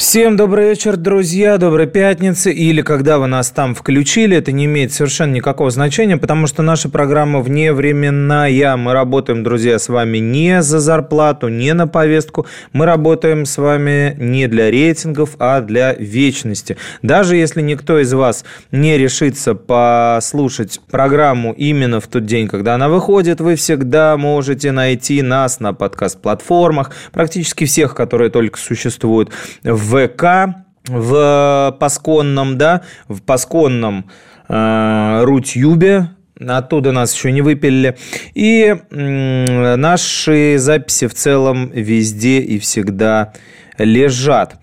Всем 0.00 0.34
добрый 0.38 0.70
вечер, 0.70 0.96
друзья, 0.96 1.58
доброй 1.58 1.86
пятницы. 1.86 2.50
Или 2.50 2.80
когда 2.80 3.18
вы 3.18 3.26
нас 3.26 3.50
там 3.50 3.74
включили, 3.74 4.34
это 4.34 4.50
не 4.50 4.64
имеет 4.64 4.94
совершенно 4.94 5.34
никакого 5.34 5.70
значения, 5.70 6.16
потому 6.16 6.46
что 6.46 6.62
наша 6.62 6.88
программа 6.88 7.40
вневременная. 7.42 8.78
Мы 8.78 8.94
работаем, 8.94 9.42
друзья, 9.42 9.78
с 9.78 9.90
вами 9.90 10.16
не 10.16 10.62
за 10.62 10.80
зарплату, 10.80 11.48
не 11.48 11.74
на 11.74 11.86
повестку. 11.86 12.46
Мы 12.72 12.86
работаем 12.86 13.44
с 13.44 13.58
вами 13.58 14.16
не 14.18 14.46
для 14.48 14.70
рейтингов, 14.70 15.36
а 15.38 15.60
для 15.60 15.92
вечности. 15.92 16.78
Даже 17.02 17.36
если 17.36 17.60
никто 17.60 17.98
из 17.98 18.10
вас 18.14 18.46
не 18.72 18.96
решится 18.96 19.54
послушать 19.54 20.80
программу 20.90 21.52
именно 21.52 22.00
в 22.00 22.06
тот 22.06 22.24
день, 22.24 22.48
когда 22.48 22.76
она 22.76 22.88
выходит, 22.88 23.42
вы 23.42 23.54
всегда 23.54 24.16
можете 24.16 24.72
найти 24.72 25.20
нас 25.20 25.60
на 25.60 25.74
подкаст-платформах, 25.74 26.90
практически 27.12 27.66
всех, 27.66 27.94
которые 27.94 28.30
только 28.30 28.58
существуют 28.58 29.28
в 29.62 29.89
ВК 29.90 30.54
в 30.86 31.76
Пасконном, 31.78 32.58
да, 32.58 32.82
в 33.08 33.22
Пасконном 33.22 34.10
э, 34.48 35.20
Рутюбе, 35.24 36.10
Оттуда 36.48 36.92
нас 36.92 37.14
еще 37.14 37.32
не 37.32 37.42
выпилили. 37.42 37.98
И 38.34 38.74
наши 38.90 40.56
записи 40.58 41.06
в 41.06 41.14
целом 41.14 41.68
везде 41.68 42.40
и 42.40 42.58
всегда 42.58 43.34
лежат. 43.76 44.56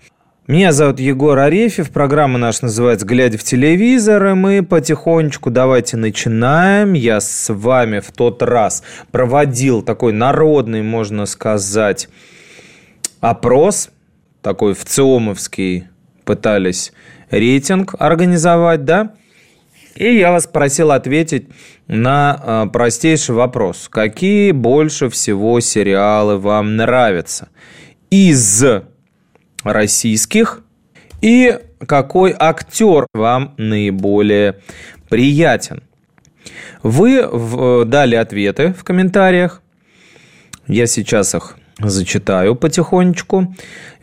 Меня 0.48 0.72
зовут 0.72 0.98
Егор 0.98 1.38
Арефьев, 1.38 1.90
программа 1.90 2.38
наша 2.38 2.64
называется 2.64 3.06
«Глядя 3.06 3.36
в 3.36 3.44
телевизор», 3.44 4.28
и 4.28 4.32
мы 4.32 4.62
потихонечку 4.62 5.50
давайте 5.50 5.98
начинаем. 5.98 6.94
Я 6.94 7.20
с 7.20 7.52
вами 7.52 8.00
в 8.00 8.10
тот 8.12 8.42
раз 8.42 8.82
проводил 9.12 9.82
такой 9.82 10.14
народный, 10.14 10.82
можно 10.82 11.26
сказать, 11.26 12.08
опрос– 13.20 13.90
такой 14.48 14.72
в 14.72 14.82
ЦИОМовский 14.82 15.88
пытались 16.24 16.94
рейтинг 17.28 17.94
организовать, 17.98 18.86
да? 18.86 19.12
И 19.94 20.16
я 20.16 20.32
вас 20.32 20.46
просил 20.46 20.90
ответить 20.90 21.48
на 21.86 22.40
а, 22.40 22.66
простейший 22.66 23.34
вопрос. 23.34 23.90
Какие 23.90 24.52
больше 24.52 25.10
всего 25.10 25.60
сериалы 25.60 26.38
вам 26.38 26.76
нравятся? 26.76 27.50
Из 28.08 28.64
российских 29.64 30.62
и 31.20 31.58
какой 31.86 32.34
актер 32.38 33.06
вам 33.12 33.52
наиболее 33.58 34.60
приятен? 35.10 35.82
Вы 36.82 37.84
дали 37.84 38.14
ответы 38.14 38.72
в 38.72 38.82
комментариях. 38.82 39.60
Я 40.66 40.86
сейчас 40.86 41.34
их 41.34 41.57
зачитаю 41.80 42.54
потихонечку. 42.56 43.54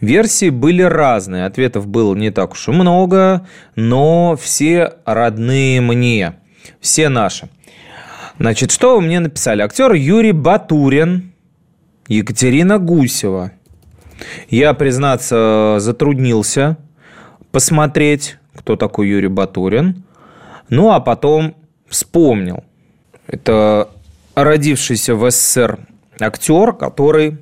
Версии 0.01 0.49
были 0.49 0.81
разные, 0.81 1.45
ответов 1.45 1.87
было 1.87 2.15
не 2.15 2.31
так 2.31 2.53
уж 2.53 2.67
и 2.67 2.71
много, 2.71 3.47
но 3.75 4.35
все 4.35 4.93
родные 5.05 5.81
мне, 5.81 6.35
все 6.79 7.09
наши. 7.09 7.49
Значит, 8.39 8.71
что 8.71 8.95
вы 8.95 9.01
мне 9.01 9.19
написали? 9.19 9.61
Актер 9.61 9.93
Юрий 9.93 10.33
Батурин, 10.33 11.33
Екатерина 12.07 12.79
Гусева. 12.79 13.51
Я, 14.49 14.73
признаться, 14.73 15.77
затруднился 15.79 16.77
посмотреть, 17.51 18.37
кто 18.53 18.75
такой 18.75 19.09
Юрий 19.09 19.27
Батурин. 19.29 20.03
Ну, 20.69 20.91
а 20.91 20.99
потом 20.99 21.55
вспомнил. 21.87 22.63
Это 23.27 23.89
родившийся 24.35 25.15
в 25.15 25.29
СССР 25.29 25.79
актер, 26.19 26.73
который 26.73 27.37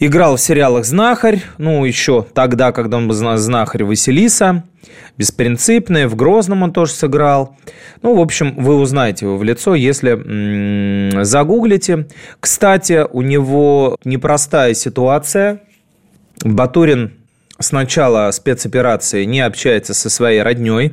Играл 0.00 0.36
в 0.36 0.40
сериалах 0.40 0.84
«Знахарь», 0.84 1.42
ну, 1.58 1.84
еще 1.84 2.24
тогда, 2.32 2.70
когда 2.70 2.98
он 2.98 3.08
был 3.08 3.14
«Знахарь 3.14 3.82
Василиса», 3.82 4.62
«Беспринципный», 5.16 6.06
в 6.06 6.14
«Грозном» 6.14 6.62
он 6.62 6.72
тоже 6.72 6.92
сыграл. 6.92 7.56
Ну, 8.02 8.14
в 8.14 8.20
общем, 8.20 8.54
вы 8.56 8.76
узнаете 8.76 9.26
его 9.26 9.36
в 9.36 9.42
лицо, 9.42 9.74
если 9.74 11.20
загуглите. 11.24 12.06
Кстати, 12.38 13.06
у 13.10 13.22
него 13.22 13.98
непростая 14.04 14.74
ситуация. 14.74 15.62
Батурин 16.44 17.14
с 17.58 17.72
начала 17.72 18.30
спецоперации 18.30 19.24
не 19.24 19.40
общается 19.40 19.94
со 19.94 20.08
своей 20.10 20.42
родней, 20.42 20.92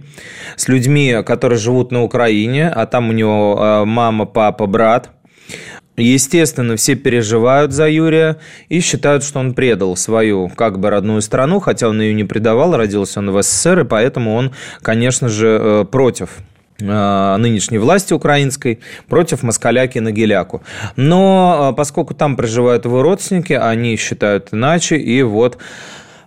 с 0.56 0.68
людьми, 0.68 1.18
которые 1.24 1.60
живут 1.60 1.92
на 1.92 2.02
Украине, 2.02 2.70
а 2.70 2.88
там 2.88 3.10
у 3.10 3.12
него 3.12 3.60
э, 3.62 3.86
мама, 3.86 4.26
папа, 4.26 4.66
брат. 4.66 5.12
Естественно, 5.97 6.75
все 6.75 6.95
переживают 6.95 7.72
за 7.72 7.88
Юрия 7.88 8.38
и 8.67 8.81
считают, 8.81 9.23
что 9.23 9.39
он 9.39 9.53
предал 9.53 9.95
свою 9.95 10.50
как 10.50 10.79
бы 10.79 10.89
родную 10.89 11.22
страну, 11.22 11.59
хотя 11.59 11.88
он 11.88 12.01
ее 12.01 12.13
не 12.13 12.25
предавал, 12.25 12.75
родился 12.75 13.19
он 13.19 13.31
в 13.31 13.41
СССР, 13.41 13.81
и 13.81 13.83
поэтому 13.85 14.35
он, 14.35 14.51
конечно 14.81 15.29
же, 15.29 15.57
э, 15.61 15.85
против 15.89 16.29
э, 16.81 17.38
нынешней 17.38 17.78
власти 17.78 18.13
украинской 18.13 18.79
против 19.07 19.41
москаляки 19.44 20.00
Нагиляку. 20.00 20.63
Но 20.97 21.69
э, 21.72 21.75
поскольку 21.75 22.13
там 22.13 22.35
проживают 22.35 22.83
его 22.83 23.01
родственники, 23.01 23.53
они 23.53 23.95
считают 23.95 24.50
иначе, 24.51 24.97
и 24.97 25.23
вот 25.23 25.57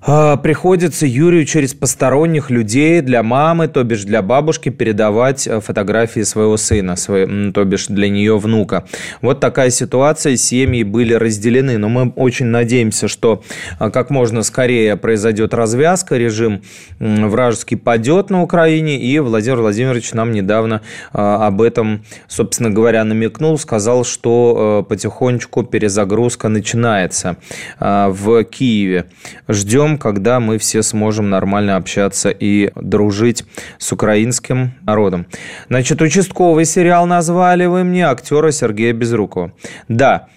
приходится 0.01 1.07
Юрию 1.07 1.45
через 1.45 1.75
посторонних 1.75 2.51
людей 2.51 3.01
для 3.01 3.23
мамы, 3.23 3.69
то 3.69 3.83
бишь 3.85 4.05
для 4.05 4.23
бабушки, 4.23 4.69
передавать 4.69 5.47
э, 5.47 5.61
фотографии 5.61 6.21
своего 6.21 6.57
сына, 6.57 6.97
свой, 6.97 7.53
то 7.53 7.65
бишь 7.65 7.87
для 7.87 8.09
нее 8.09 8.39
внука. 8.39 8.85
Вот 9.23 9.41
такая 9.41 9.71
ситуация, 9.71 10.37
семьи 10.37 10.83
были 10.83 11.15
разделены, 11.15 11.79
но 11.79 11.89
мы 11.89 12.11
очень 12.11 12.47
надеемся, 12.47 13.09
что 13.09 13.43
э, 13.81 13.91
как 13.91 14.11
можно 14.11 14.43
скорее 14.43 14.97
произойдет 14.97 15.55
развязка, 15.55 16.17
режим 16.17 16.63
вражеский 16.99 17.77
падет 17.77 18.31
на 18.31 18.43
Украине, 18.43 18.99
и 18.99 19.19
Владимир 19.19 19.59
Владимирович 19.61 20.13
нам 20.13 20.33
недавно 20.33 20.83
э, 21.13 21.19
об 21.19 21.61
этом, 21.63 22.05
собственно 22.29 22.71
говоря, 22.71 23.05
намекнул, 23.05 23.59
сказал, 23.59 24.05
что 24.05 24.87
потихонечку 24.89 25.65
перезагрузка 25.65 26.49
начинается 26.49 27.37
в 27.81 28.45
Киеве. 28.45 29.07
Ждем 29.49 29.88
ждем, 29.89 29.99
когда 29.99 30.41
мы 30.41 30.59
все 30.59 30.83
сможем 30.83 31.31
нормально 31.31 31.77
общаться 31.77 32.31
и 32.31 32.71
дружить 32.75 33.45
с 33.79 33.93
украинским 33.93 34.73
народом. 34.83 35.27
Значит, 35.69 36.03
участковый 36.03 36.65
сериал 36.65 37.07
назвали 37.07 37.67
вы 37.67 37.85
мне 37.85 38.07
актера 38.07 38.51
Сергея 38.51 38.93
Безрукова. 38.93 39.53
Да, 39.89 40.29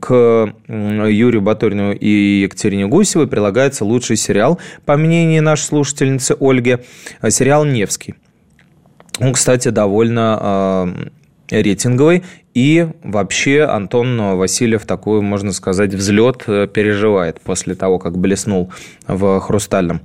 к 0.00 0.54
Юрию 0.68 1.42
Батурину 1.42 1.92
и 1.92 2.42
Екатерине 2.42 2.86
Гусевой 2.86 3.26
прилагается 3.26 3.84
лучший 3.84 4.16
сериал, 4.16 4.60
по 4.84 4.96
мнению 4.96 5.42
нашей 5.42 5.64
слушательницы 5.64 6.36
Ольги, 6.40 6.78
сериал 7.28 7.64
«Невский». 7.64 8.14
Он, 9.20 9.32
кстати, 9.32 9.68
довольно 9.68 10.38
а, 10.40 10.88
рейтинговый. 11.50 12.24
И 12.54 12.86
вообще 13.02 13.62
Антон 13.62 14.36
Васильев 14.36 14.86
такой, 14.86 15.20
можно 15.20 15.52
сказать, 15.52 15.92
взлет 15.92 16.44
э, 16.46 16.68
переживает 16.72 17.40
после 17.40 17.74
того, 17.74 17.98
как 17.98 18.16
блеснул 18.16 18.72
в 19.08 19.40
«Хрустальном». 19.40 20.02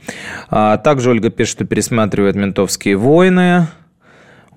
А 0.50 0.78
также 0.78 1.12
Ольга 1.12 1.30
пишет, 1.30 1.52
что 1.52 1.66
пересматривает 1.66 2.36
«Ментовские 2.36 2.98
войны», 2.98 3.68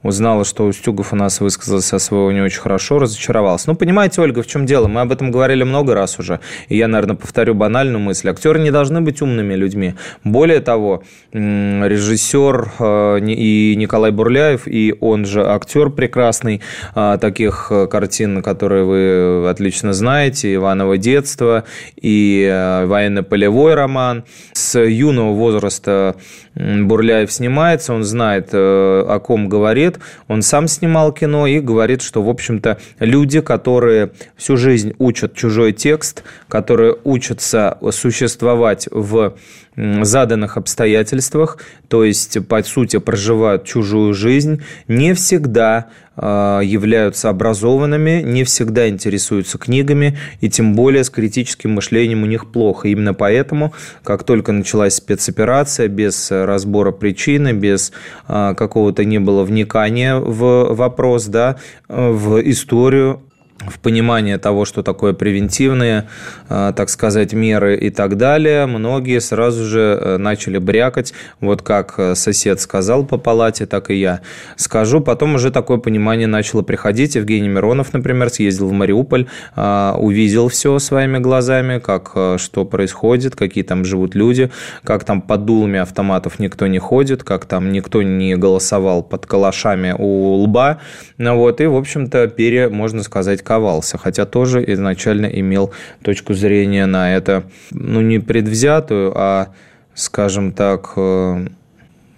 узнала, 0.02 0.44
что 0.44 0.64
Устюгов 0.66 1.12
у 1.12 1.16
нас 1.16 1.40
высказался 1.40 1.96
о 1.96 1.98
своего 1.98 2.32
не 2.32 2.40
очень 2.40 2.60
хорошо, 2.60 2.98
разочаровался. 2.98 3.68
Ну, 3.68 3.76
понимаете, 3.76 4.20
Ольга, 4.20 4.42
в 4.42 4.46
чем 4.46 4.66
дело? 4.66 4.88
Мы 4.88 5.00
об 5.00 5.12
этом 5.12 5.30
говорили 5.30 5.62
много 5.62 5.94
раз 5.94 6.18
уже. 6.18 6.40
И 6.68 6.76
я, 6.76 6.88
наверное, 6.88 7.16
повторю 7.16 7.54
банальную 7.54 8.00
мысль. 8.00 8.28
Актеры 8.28 8.60
не 8.60 8.70
должны 8.70 9.00
быть 9.00 9.22
умными 9.22 9.54
людьми. 9.54 9.94
Более 10.24 10.60
того, 10.60 11.02
режиссер 11.32 12.72
э, 12.78 13.18
и 13.20 13.74
Николай 13.76 14.10
Бурляев, 14.10 14.66
и 14.66 14.94
он 15.00 15.24
же 15.24 15.46
актер 15.46 15.90
прекрасный 15.90 16.60
э, 16.94 17.18
таких 17.20 17.68
э, 17.70 17.86
картин, 17.86 18.42
которые 18.42 18.84
вы 18.84 19.48
отлично 19.48 19.92
знаете, 19.92 20.54
«Иваново 20.54 20.98
детство» 20.98 21.64
и 21.96 22.48
«Военно-полевой 22.86 23.74
роман». 23.74 24.24
С 24.52 24.78
юного 24.78 25.32
возраста 25.32 26.16
Бурляев 26.54 27.32
снимается, 27.32 27.94
он 27.94 28.04
знает, 28.04 28.50
о 28.52 29.18
ком 29.20 29.48
говорит, 29.48 29.91
лет. 29.92 30.00
Он 30.28 30.42
сам 30.42 30.68
снимал 30.68 31.12
кино 31.12 31.46
и 31.46 31.60
говорит, 31.60 32.02
что, 32.02 32.22
в 32.22 32.28
общем-то, 32.28 32.78
люди, 32.98 33.40
которые 33.40 34.12
всю 34.36 34.56
жизнь 34.56 34.94
учат 34.98 35.34
чужой 35.34 35.72
текст, 35.72 36.24
которые 36.48 36.96
учатся 37.04 37.78
существовать 37.90 38.88
в 38.90 39.34
заданных 39.76 40.56
обстоятельствах, 40.56 41.58
то 41.88 42.04
есть, 42.04 42.46
по 42.46 42.62
сути, 42.62 42.98
проживают 42.98 43.64
чужую 43.64 44.12
жизнь, 44.12 44.62
не 44.86 45.14
всегда 45.14 45.86
а, 46.14 46.60
являются 46.60 47.30
образованными, 47.30 48.22
не 48.22 48.44
всегда 48.44 48.88
интересуются 48.88 49.56
книгами, 49.56 50.18
и 50.40 50.50
тем 50.50 50.74
более 50.74 51.04
с 51.04 51.10
критическим 51.10 51.72
мышлением 51.72 52.22
у 52.22 52.26
них 52.26 52.52
плохо. 52.52 52.88
Именно 52.88 53.14
поэтому, 53.14 53.72
как 54.04 54.24
только 54.24 54.52
началась 54.52 54.94
спецоперация, 54.94 55.88
без 55.88 56.30
разбора 56.30 56.92
причины, 56.92 57.52
без 57.52 57.92
а, 58.28 58.52
какого-то 58.54 59.04
не 59.04 59.20
было 59.20 59.42
вникания 59.42 60.16
в 60.16 60.74
вопрос, 60.74 61.26
да, 61.26 61.56
в 61.88 62.40
историю, 62.42 63.22
в 63.68 63.78
понимание 63.78 64.38
того, 64.38 64.64
что 64.64 64.82
такое 64.82 65.12
превентивные, 65.12 66.08
а, 66.48 66.72
так 66.72 66.88
сказать, 66.88 67.32
меры 67.32 67.76
и 67.76 67.90
так 67.90 68.16
далее, 68.16 68.66
многие 68.66 69.20
сразу 69.20 69.64
же 69.64 69.98
э, 70.00 70.16
начали 70.18 70.58
брякать, 70.58 71.14
вот 71.40 71.62
как 71.62 71.94
э, 71.98 72.14
сосед 72.14 72.60
сказал 72.60 73.04
по 73.04 73.18
палате, 73.18 73.66
так 73.66 73.90
и 73.90 73.94
я 73.94 74.20
скажу. 74.56 75.00
Потом 75.00 75.34
уже 75.34 75.50
такое 75.50 75.78
понимание 75.78 76.26
начало 76.26 76.62
приходить. 76.62 77.14
Евгений 77.14 77.48
Миронов, 77.48 77.92
например, 77.92 78.30
съездил 78.30 78.68
в 78.68 78.72
Мариуполь, 78.72 79.26
увидел 79.56 80.48
все 80.48 80.78
своими 80.78 81.18
глазами, 81.18 81.78
как 81.78 82.12
э, 82.14 82.36
что 82.38 82.64
происходит, 82.64 83.36
какие 83.36 83.64
там 83.64 83.84
живут 83.84 84.14
люди, 84.14 84.50
как 84.84 85.04
там 85.04 85.22
под 85.22 85.44
дулами 85.44 85.78
автоматов 85.78 86.38
никто 86.38 86.66
не 86.66 86.78
ходит, 86.78 87.24
как 87.24 87.46
там 87.46 87.72
никто 87.72 88.02
не 88.02 88.36
голосовал 88.36 89.02
под 89.02 89.26
калашами 89.26 89.94
у 89.96 90.34
лба. 90.42 90.78
Ну 91.18 91.36
вот, 91.36 91.60
и, 91.60 91.66
в 91.66 91.76
общем-то, 91.76 92.28
пере, 92.28 92.68
можно 92.68 93.02
сказать, 93.02 93.42
ковался, 93.52 93.98
хотя 93.98 94.24
тоже 94.24 94.64
изначально 94.72 95.26
имел 95.26 95.72
точку 96.02 96.32
зрения 96.32 96.86
на 96.86 97.14
это, 97.14 97.42
ну, 97.70 98.00
не 98.00 98.18
предвзятую, 98.18 99.12
а, 99.14 99.48
скажем 99.94 100.52
так, 100.52 100.94
э, 100.96 101.46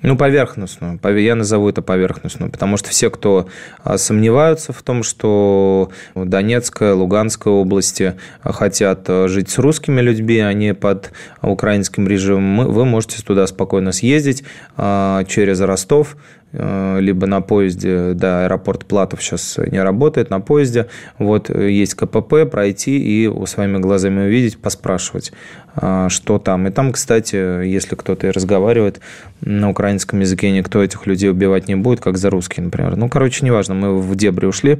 ну, 0.03 0.17
поверхностную. 0.17 1.01
Я 1.03 1.35
назову 1.35 1.69
это 1.69 1.83
поверхностную, 1.83 2.53
потому 2.53 2.77
что 2.77 2.91
все, 2.91 3.11
кто 3.11 3.49
а, 3.83 3.99
сомневаются 3.99 4.73
в 4.73 4.81
том, 4.83 5.03
что 5.03 5.91
Донецкая, 6.15 6.95
Луганская 6.95 7.53
области 7.53 8.15
хотят 8.45 9.09
э, 9.09 9.27
жить 9.27 9.51
с 9.51 9.59
русскими 9.59 10.01
людьми, 10.01 10.39
а 10.39 10.53
не 10.53 10.73
под 10.73 11.11
украинским 11.43 12.07
режимом, 12.07 12.71
вы 12.71 12.85
можете 12.85 13.21
туда 13.23 13.45
спокойно 13.49 13.91
съездить 13.91 14.45
а, 14.77 15.25
через 15.25 15.61
Ростов, 15.61 16.17
либо 16.55 17.27
на 17.27 17.41
поезде, 17.41 18.13
да, 18.15 18.45
аэропорт 18.45 18.87
Платов 18.87 19.23
сейчас 19.23 19.59
не 19.59 19.83
работает, 19.83 20.31
на 20.31 20.41
поезде, 20.41 20.87
вот 21.19 21.51
есть 21.51 21.95
КПП, 21.95 22.47
пройти 22.51 22.99
и 22.99 23.47
своими 23.47 23.79
глазами 23.79 24.27
увидеть, 24.27 24.59
поспрашивать, 24.59 25.33
э, 25.77 26.07
что 26.09 26.39
там. 26.39 26.67
И 26.67 26.71
там, 26.71 26.93
кстати, 26.93 27.65
если 27.67 27.97
кто-то 27.97 28.27
и 28.27 28.31
разговаривает 28.31 29.01
на 29.41 29.71
украинском 29.71 30.21
языке, 30.21 30.51
никто 30.51 30.83
этих 30.83 31.07
людей 31.07 31.31
убивать 31.31 31.69
не 31.69 31.75
будет, 31.75 32.01
как 32.01 32.17
за 32.17 32.31
русский, 32.31 32.61
например. 32.61 32.97
Ну, 32.97 33.09
короче, 33.09 33.45
неважно, 33.45 33.75
мы 33.75 33.99
в 33.99 34.15
дебри 34.15 34.47
ушли. 34.47 34.79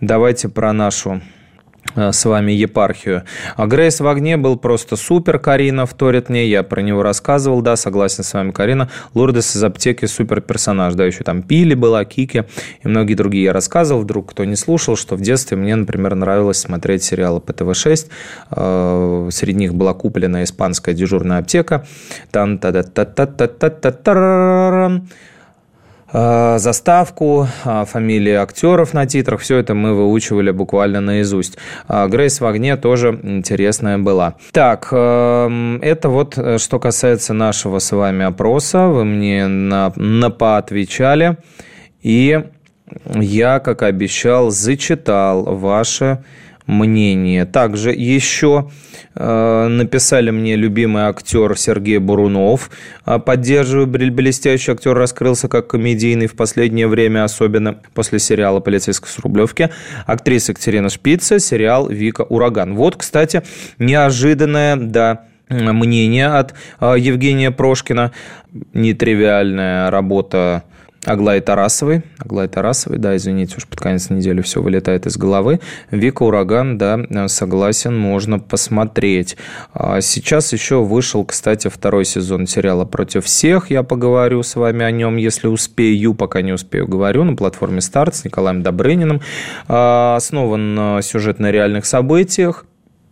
Давайте 0.00 0.48
про 0.48 0.72
нашу 0.72 1.20
Э, 1.20 1.35
Э, 1.94 2.12
с 2.12 2.24
вами 2.24 2.52
епархию. 2.52 3.22
Агресс 3.56 4.00
в 4.00 4.06
огне» 4.06 4.36
был 4.36 4.56
просто 4.56 4.96
супер, 4.96 5.38
Карина 5.38 5.86
вторит 5.86 6.28
мне, 6.28 6.46
я 6.46 6.62
про 6.62 6.80
него 6.82 7.02
рассказывал, 7.02 7.62
да, 7.62 7.76
согласен 7.76 8.24
с 8.24 8.34
вами, 8.34 8.50
Карина. 8.50 8.88
Лурдес 9.14 9.56
из 9.56 9.64
аптеки 9.64 10.06
супер 10.06 10.40
персонаж, 10.40 10.94
да, 10.94 11.04
еще 11.04 11.24
там 11.24 11.42
Пили 11.42 11.74
была, 11.74 12.04
Кики 12.04 12.44
и 12.82 12.88
многие 12.88 13.14
другие. 13.14 13.44
Я 13.44 13.52
рассказывал, 13.52 14.02
вдруг 14.02 14.30
кто 14.30 14.44
не 14.44 14.56
слушал, 14.56 14.96
что 14.96 15.16
в 15.16 15.20
детстве 15.20 15.56
мне, 15.56 15.76
например, 15.76 16.14
нравилось 16.14 16.58
смотреть 16.58 17.02
сериалы 17.02 17.40
по 17.40 17.52
ТВ-6, 17.52 18.08
э, 18.50 19.28
среди 19.32 19.58
них 19.58 19.74
была 19.74 19.94
куплена 19.94 20.44
испанская 20.44 20.94
дежурная 20.94 21.38
аптека, 21.38 21.86
там 22.30 22.58
та 22.58 22.72
та 22.72 22.82
та 22.82 23.26
та 23.26 23.46
та 23.46 23.70
та 23.70 23.90
та 23.90 25.00
Э, 26.18 26.58
заставку, 26.58 27.46
э, 27.66 27.84
фамилии 27.84 28.32
актеров 28.32 28.94
на 28.94 29.04
титрах, 29.04 29.40
все 29.40 29.58
это 29.58 29.74
мы 29.74 29.92
выучивали 29.92 30.50
буквально 30.50 31.02
наизусть. 31.02 31.58
Э, 31.88 32.08
Грейс 32.08 32.40
в 32.40 32.46
огне 32.46 32.76
тоже 32.76 33.20
интересная 33.22 33.98
была. 33.98 34.34
Так, 34.52 34.86
это 34.86 36.08
вот 36.08 36.38
что 36.58 36.78
касается 36.78 37.34
нашего 37.34 37.80
с 37.80 37.92
вами 37.92 38.24
опроса. 38.24 38.86
Вы 38.86 39.04
мне 39.04 39.46
на, 39.46 39.92
на 39.96 40.30
поотвечали. 40.30 41.36
И 42.00 42.44
я, 43.14 43.58
как 43.58 43.82
обещал, 43.82 44.50
зачитал 44.50 45.42
ваше 45.44 46.24
мнение. 46.66 47.44
Также 47.44 47.92
еще 47.92 48.70
э, 49.14 49.66
написали 49.68 50.30
мне 50.30 50.56
любимый 50.56 51.04
актер 51.04 51.56
Сергей 51.56 51.98
Бурунов. 51.98 52.70
Э, 53.04 53.18
поддерживаю, 53.18 53.86
блестящий 53.86 54.72
актер 54.72 54.94
раскрылся 54.94 55.48
как 55.48 55.68
комедийный 55.68 56.26
в 56.26 56.34
последнее 56.34 56.88
время, 56.88 57.24
особенно 57.24 57.78
после 57.94 58.18
сериала 58.18 58.60
«Полицейская 58.60 59.10
с 59.10 59.18
Рублевки». 59.18 59.70
Актриса 60.06 60.52
Екатерина 60.52 60.88
Шпица, 60.88 61.38
сериал 61.38 61.88
«Вика 61.88 62.22
Ураган». 62.22 62.74
Вот, 62.74 62.96
кстати, 62.96 63.42
неожиданное, 63.78 64.76
да, 64.76 65.24
мнение 65.48 66.26
от 66.26 66.54
э, 66.80 66.94
Евгения 66.98 67.50
Прошкина. 67.50 68.12
Нетривиальная 68.72 69.90
работа 69.90 70.64
Аглаи 71.06 71.38
Тарасовой. 71.38 72.02
Аглаи 72.18 72.48
Тарасовой, 72.48 72.98
да, 72.98 73.16
извините, 73.16 73.54
уж 73.58 73.66
под 73.66 73.78
конец 73.78 74.10
недели 74.10 74.42
все 74.42 74.60
вылетает 74.60 75.06
из 75.06 75.16
головы. 75.16 75.60
Вика 75.92 76.24
Ураган, 76.24 76.78
да, 76.78 77.28
согласен, 77.28 77.96
можно 77.96 78.40
посмотреть. 78.40 79.36
А 79.72 80.00
сейчас 80.00 80.52
еще 80.52 80.82
вышел, 80.82 81.24
кстати, 81.24 81.68
второй 81.68 82.04
сезон 82.04 82.48
сериала 82.48 82.84
«Против 82.84 83.24
всех». 83.24 83.70
Я 83.70 83.84
поговорю 83.84 84.42
с 84.42 84.56
вами 84.56 84.84
о 84.84 84.90
нем, 84.90 85.16
если 85.16 85.46
успею, 85.46 86.14
пока 86.14 86.42
не 86.42 86.52
успею, 86.52 86.88
говорю, 86.88 87.22
на 87.22 87.36
платформе 87.36 87.80
«Старт» 87.80 88.16
с 88.16 88.24
Николаем 88.24 88.64
Добрыниным. 88.64 89.20
А, 89.68 90.16
основан 90.16 91.00
сюжет 91.02 91.38
на 91.38 91.52
реальных 91.52 91.86
событиях. 91.86 92.66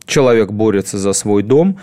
Человек 0.04 0.50
борется 0.50 0.98
за 0.98 1.12
свой 1.12 1.42
дом 1.42 1.78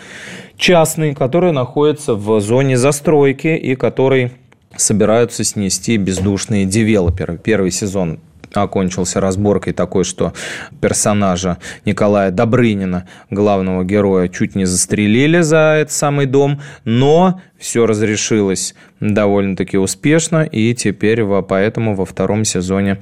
частный, 0.57 1.15
который 1.15 1.53
находится 1.53 2.13
в 2.13 2.39
зоне 2.39 2.77
застройки 2.77 3.47
и 3.47 3.75
который 3.75 4.31
собираются 4.75 5.43
снести 5.43 5.97
бездушные 5.97 6.65
девелоперы. 6.65 7.37
Первый 7.37 7.71
сезон 7.71 8.19
окончился 8.53 9.21
разборкой 9.21 9.73
такой, 9.73 10.03
что 10.03 10.33
персонажа 10.81 11.57
Николая 11.85 12.31
Добрынина, 12.31 13.07
главного 13.29 13.83
героя, 13.83 14.27
чуть 14.27 14.55
не 14.55 14.65
застрелили 14.65 15.41
за 15.41 15.77
этот 15.79 15.93
самый 15.93 16.25
дом, 16.25 16.61
но 16.83 17.41
все 17.61 17.85
разрешилось 17.85 18.73
довольно-таки 18.99 19.77
успешно, 19.77 20.43
и 20.43 20.73
теперь 20.73 21.23
поэтому 21.47 21.95
во 21.95 22.05
втором 22.05 22.43
сезоне 22.43 22.99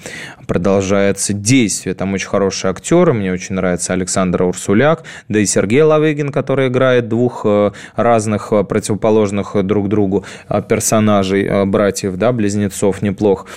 продолжается 0.48 1.34
действие. 1.34 1.94
Там 1.94 2.14
очень 2.14 2.28
хорошие 2.28 2.72
актеры, 2.72 3.14
мне 3.14 3.32
очень 3.32 3.56
нравится 3.56 3.94
Александр 3.94 4.44
Урсуляк, 4.44 5.04
да 5.28 5.40
и 5.40 5.46
Сергей 5.46 5.82
Лавыгин, 5.82 6.30
который 6.32 6.68
играет 6.68 7.08
двух 7.08 7.42
э, 7.46 7.72
разных 7.96 8.52
э, 8.52 8.64
противоположных 8.64 9.56
друг 9.66 9.90
другу 9.90 10.26
э, 10.48 10.62
персонажей, 10.68 11.66
братьев, 11.66 12.16
да, 12.18 12.32
близнецов, 12.32 13.02
неплох. 13.02 13.48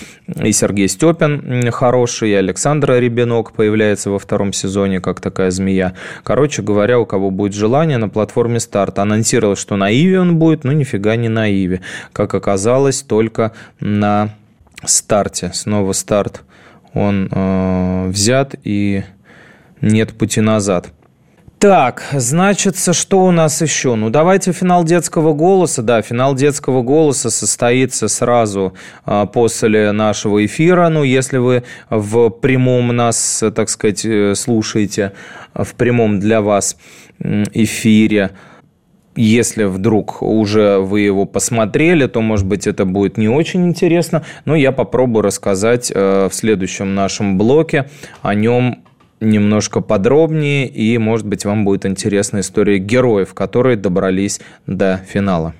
И 0.43 0.53
Сергей 0.53 0.89
Степин 0.89 1.71
хороший, 1.73 2.31
и 2.31 2.35
Александр 2.35 2.93
Ребенок 2.93 3.53
появляется 3.53 4.11
во 4.11 4.19
втором 4.19 4.53
сезоне, 4.53 5.01
как 5.01 5.21
такая 5.21 5.51
змея. 5.51 5.95
Короче 6.23 6.63
говоря, 6.63 6.99
у 6.99 7.07
кого 7.07 7.31
будет 7.31 7.55
желание, 7.55 7.99
на 7.99 8.09
платформе 8.09 8.61
старт 8.61 8.99
анонсировал, 8.99 9.57
что 9.57 9.77
на 9.77 9.91
Иве 9.91 10.21
он 10.21 10.37
будет, 10.37 10.65
но 10.65 10.73
нифига 10.93 11.17
не 11.17 11.29
на 11.29 11.49
Иве. 11.49 11.81
Как 12.13 12.35
оказалось, 12.35 13.03
только 13.03 13.53
на 13.81 14.31
старте. 14.85 15.51
Снова 15.55 15.93
старт 15.93 16.43
он 16.95 17.29
э, 17.31 18.09
взят 18.09 18.55
и 18.65 19.03
нет 19.81 20.13
пути 20.13 20.41
назад. 20.41 20.93
Так, 21.59 22.03
значится, 22.13 22.93
что 22.93 23.25
у 23.25 23.31
нас 23.31 23.63
еще? 23.63 23.95
Ну, 23.95 24.11
давайте 24.11 24.53
финал 24.53 24.83
детского 24.83 25.33
голоса. 25.33 25.81
Да, 25.81 26.03
финал 26.03 26.35
детского 26.35 26.83
голоса 26.83 27.31
состоится 27.31 28.09
сразу 28.09 28.75
а, 29.05 29.27
после 29.27 29.93
нашего 29.93 30.45
эфира. 30.45 30.89
Ну, 30.89 31.05
если 31.05 31.39
вы 31.39 31.63
в 31.89 32.31
прямом 32.31 32.89
нас, 32.89 33.45
так 33.55 33.69
сказать, 33.69 34.05
э, 34.05 34.35
слушаете, 34.35 35.13
в 35.55 35.75
прямом 35.77 36.19
для 36.19 36.43
вас 36.43 36.77
эфире, 37.21 38.33
если 39.17 39.65
вдруг 39.65 40.23
уже 40.23 40.79
вы 40.79 41.01
его 41.01 41.27
посмотрели, 41.27 42.07
то, 42.07 42.21
может 42.21 42.47
быть, 42.47 42.67
это 42.67 42.85
будет 42.85 43.19
не 43.19 43.29
очень 43.29 43.67
интересно, 43.67 44.25
но 44.45 44.57
я 44.57 44.73
попробую 44.73 45.23
рассказать 45.23 45.93
э, 45.95 46.29
в 46.31 46.35
следующем 46.35 46.95
нашем 46.95 47.39
блоке 47.39 47.89
о 48.23 48.35
нем 48.35 48.83
немножко 49.21 49.81
подробнее, 49.81 50.67
и, 50.67 50.99
может 50.99 51.27
быть, 51.27 51.45
вам 51.45 51.65
будет 51.65 51.87
интересна 51.87 52.41
история 52.41 52.79
героев, 52.79 53.35
которые 53.35 53.77
добрались 53.77 54.41
до 54.67 55.01
финала. 55.07 55.55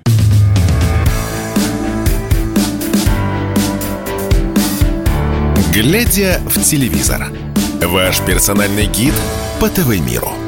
Глядя 5.73 6.39
в 6.45 6.61
телевизор. 6.61 7.29
Ваш 7.81 8.21
персональный 8.21 8.85
гид 8.85 9.13
по 9.59 9.69
ТВ-миру. 9.69 10.42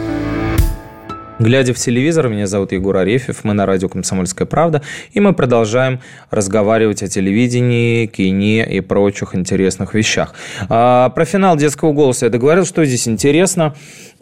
Глядя 1.37 1.73
в 1.73 1.77
телевизор, 1.77 2.29
меня 2.29 2.47
зовут 2.47 2.71
Егор 2.71 2.95
Арефьев, 2.95 3.43
мы 3.43 3.53
на 3.53 3.65
радио 3.65 3.89
«Комсомольская 3.89 4.45
правда», 4.45 4.81
и 5.11 5.19
мы 5.19 5.33
продолжаем 5.33 5.99
разговаривать 6.31 7.03
о 7.03 7.09
телевидении, 7.09 8.05
кине 8.05 8.65
и 8.65 8.79
прочих 8.79 9.35
интересных 9.35 9.93
вещах. 9.93 10.33
А, 10.69 11.09
про 11.09 11.25
финал 11.25 11.57
«Детского 11.57 11.91
голоса» 11.91 12.27
я 12.27 12.29
договорил, 12.29 12.65
что 12.65 12.85
здесь 12.85 13.05
интересно. 13.09 13.75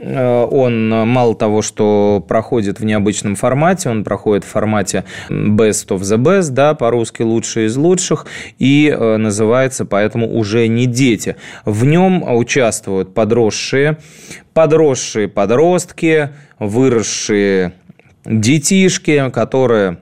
Э, 0.04 0.46
он 0.50 0.90
мало 0.90 1.34
того, 1.36 1.62
что 1.62 2.24
проходит 2.28 2.80
в 2.80 2.86
необычном 2.86 3.36
формате, 3.36 3.90
он 3.90 4.04
проходит 4.04 4.44
в 4.44 4.48
формате 4.48 5.06
Best 5.30 5.88
of 5.90 6.02
the 6.02 6.18
Best, 6.18 6.50
да, 6.52 6.74
по-русски 6.74 7.22
«Лучшие 7.22 7.68
из 7.68 7.78
лучших», 7.78 8.26
и 8.60 8.94
э, 8.94 9.18
называется 9.18 9.86
поэтому 9.86 10.38
«Уже 10.38 10.68
не 10.68 10.88
дети». 10.88 11.38
В 11.64 11.86
нем 11.86 12.24
участвуют 12.24 13.14
подросшие, 13.14 13.98
подросшие 14.54 15.30
подростки, 15.30 16.30
выросшие 16.60 17.74
детишки, 18.26 19.30
которые 19.32 20.00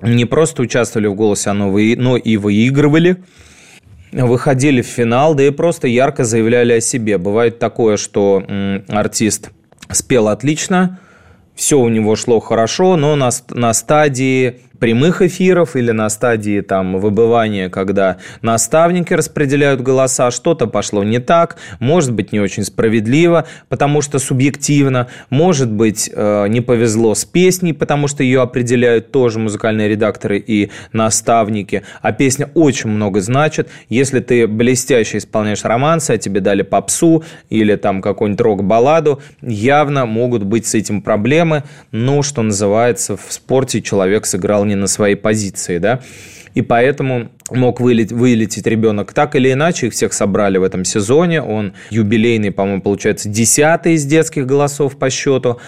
не 0.00 0.26
просто 0.26 0.62
участвовали 0.62 1.08
в 1.08 1.14
«Голосе», 1.14 1.52
но 1.52 2.16
и 2.16 2.36
выигрывали 2.36 3.16
выходили 4.12 4.82
в 4.82 4.86
финал, 4.86 5.34
да 5.34 5.44
и 5.44 5.50
просто 5.50 5.88
ярко 5.88 6.24
заявляли 6.24 6.74
о 6.74 6.80
себе. 6.80 7.18
Бывает 7.18 7.58
такое, 7.58 7.96
что 7.96 8.42
артист 8.88 9.50
спел 9.90 10.28
отлично, 10.28 10.98
все 11.54 11.78
у 11.78 11.88
него 11.88 12.14
шло 12.14 12.38
хорошо, 12.38 12.96
но 12.96 13.16
на, 13.16 13.30
на 13.50 13.74
стадии 13.74 14.60
прямых 14.78 15.22
эфиров 15.22 15.76
или 15.76 15.90
на 15.90 16.08
стадии 16.08 16.60
там 16.60 16.98
выбывания, 16.98 17.68
когда 17.68 18.18
наставники 18.42 19.12
распределяют 19.14 19.80
голоса, 19.80 20.30
что-то 20.30 20.66
пошло 20.66 21.04
не 21.04 21.18
так, 21.18 21.56
может 21.80 22.12
быть 22.12 22.32
не 22.32 22.40
очень 22.40 22.64
справедливо, 22.64 23.46
потому 23.68 24.02
что 24.02 24.18
субъективно, 24.18 25.08
может 25.30 25.70
быть 25.70 26.10
э, 26.12 26.46
не 26.48 26.60
повезло 26.60 27.14
с 27.14 27.24
песней, 27.24 27.72
потому 27.72 28.08
что 28.08 28.22
ее 28.22 28.40
определяют 28.40 29.10
тоже 29.10 29.38
музыкальные 29.38 29.88
редакторы 29.88 30.38
и 30.38 30.70
наставники, 30.92 31.82
а 32.02 32.12
песня 32.12 32.50
очень 32.54 32.90
много 32.90 33.20
значит, 33.20 33.68
если 33.88 34.20
ты 34.20 34.46
блестяще 34.46 35.18
исполняешь 35.18 35.64
романсы, 35.64 36.12
а 36.12 36.18
тебе 36.18 36.40
дали 36.40 36.62
попсу 36.62 37.24
или 37.50 37.76
там 37.76 38.02
какой-нибудь 38.02 38.40
рок-балладу, 38.40 39.20
явно 39.40 40.06
могут 40.06 40.44
быть 40.44 40.66
с 40.66 40.74
этим 40.74 41.02
проблемы, 41.02 41.64
но, 41.90 42.22
что 42.22 42.42
называется, 42.42 43.16
в 43.16 43.32
спорте 43.32 43.82
человек 43.82 44.26
сыграл 44.26 44.64
не 44.68 44.76
на 44.76 44.86
своей 44.86 45.16
позиции, 45.16 45.78
да, 45.78 46.00
и 46.54 46.62
поэтому 46.62 47.30
мог 47.50 47.80
вылет, 47.80 48.12
вылететь 48.12 48.66
ребенок 48.66 49.12
так 49.12 49.36
или 49.36 49.52
иначе. 49.52 49.86
Их 49.86 49.92
всех 49.92 50.12
собрали 50.12 50.58
в 50.58 50.62
этом 50.62 50.84
сезоне. 50.84 51.42
Он 51.42 51.72
юбилейный, 51.90 52.50
по-моему, 52.50 52.82
получается, 52.82 53.28
десятый 53.28 53.94
из 53.94 54.04
детских 54.04 54.46
голосов 54.46 54.96
по 54.96 55.10
счету. 55.10 55.58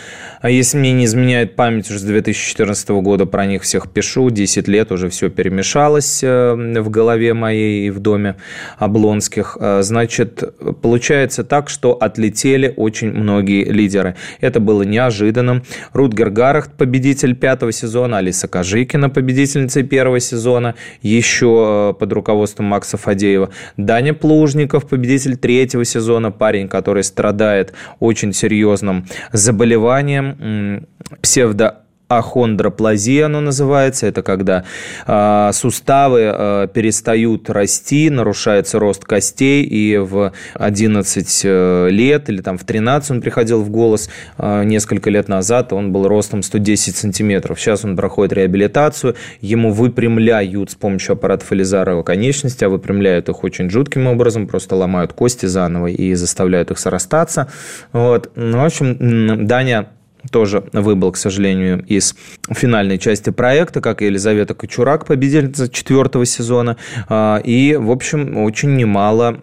А 0.40 0.50
если 0.50 0.78
мне 0.78 0.92
не 0.92 1.04
изменяет 1.04 1.56
память, 1.56 1.90
уже 1.90 1.98
с 1.98 2.02
2014 2.02 2.88
года 2.90 3.26
про 3.26 3.46
них 3.46 3.62
всех 3.62 3.90
пишу. 3.90 4.30
10 4.30 4.68
лет 4.68 4.92
уже 4.92 5.08
все 5.08 5.28
перемешалось 5.28 6.22
э, 6.22 6.54
в 6.54 6.90
голове 6.90 7.34
моей 7.34 7.86
и 7.86 7.90
в 7.90 7.98
доме 8.00 8.36
Облонских. 8.78 9.56
Э, 9.60 9.82
значит, 9.82 10.42
получается 10.82 11.44
так, 11.44 11.68
что 11.68 11.92
отлетели 11.92 12.72
очень 12.76 13.12
многие 13.12 13.64
лидеры. 13.64 14.16
Это 14.40 14.60
было 14.60 14.82
неожиданным. 14.82 15.62
Рутгер 15.92 16.30
Гарахт, 16.30 16.72
победитель 16.72 17.34
пятого 17.34 17.72
сезона, 17.72 18.18
Алиса 18.18 18.48
Кожикина, 18.48 19.10
победительница 19.10 19.82
первого 19.82 20.20
сезона, 20.20 20.74
еще 21.02 21.69
под 21.98 22.12
руководством 22.12 22.66
Макса 22.66 22.96
Фадеева. 22.96 23.50
Даня 23.76 24.14
Плужников, 24.14 24.88
победитель 24.88 25.36
третьего 25.36 25.84
сезона, 25.84 26.30
парень, 26.30 26.68
который 26.68 27.02
страдает 27.04 27.72
очень 27.98 28.32
серьезным 28.32 29.06
заболеванием, 29.32 30.86
псевдо 31.20 31.84
ахондроплазия 32.10 33.26
оно 33.26 33.40
называется. 33.40 34.06
Это 34.06 34.22
когда 34.22 34.64
э, 35.06 35.50
суставы 35.52 36.20
э, 36.20 36.68
перестают 36.74 37.48
расти, 37.48 38.10
нарушается 38.10 38.78
рост 38.80 39.04
костей, 39.04 39.62
и 39.62 39.96
в 39.96 40.32
11 40.54 41.40
э, 41.44 41.88
лет 41.90 42.28
или 42.28 42.42
там 42.42 42.58
в 42.58 42.64
13 42.64 43.12
он 43.12 43.20
приходил 43.20 43.62
в 43.62 43.70
голос 43.70 44.10
э, 44.38 44.64
несколько 44.64 45.08
лет 45.08 45.28
назад, 45.28 45.72
он 45.72 45.92
был 45.92 46.08
ростом 46.08 46.42
110 46.42 46.96
сантиметров. 46.96 47.60
Сейчас 47.60 47.84
он 47.84 47.96
проходит 47.96 48.32
реабилитацию, 48.32 49.14
ему 49.40 49.72
выпрямляют 49.72 50.70
с 50.70 50.74
помощью 50.74 51.12
аппаратов 51.12 51.52
Элизарова 51.52 52.02
конечности, 52.02 52.64
а 52.64 52.68
выпрямляют 52.68 53.28
их 53.28 53.44
очень 53.44 53.70
жутким 53.70 54.08
образом, 54.08 54.48
просто 54.48 54.74
ломают 54.74 55.12
кости 55.12 55.46
заново 55.46 55.86
и 55.86 56.14
заставляют 56.14 56.72
их 56.72 56.78
срастаться. 56.78 57.48
Вот. 57.92 58.32
Ну, 58.34 58.58
в 58.58 58.64
общем, 58.64 59.46
Даня 59.46 59.90
тоже 60.30 60.64
выбыл, 60.72 61.12
к 61.12 61.16
сожалению, 61.16 61.84
из 61.86 62.14
финальной 62.50 62.98
части 62.98 63.30
проекта, 63.30 63.80
как 63.80 64.02
и 64.02 64.06
Елизавета 64.06 64.54
Кочурак, 64.54 65.06
победительница 65.06 65.68
четвертого 65.68 66.26
сезона. 66.26 66.76
А, 67.08 67.38
и, 67.38 67.76
в 67.76 67.90
общем, 67.90 68.36
очень 68.36 68.76
немало 68.76 69.40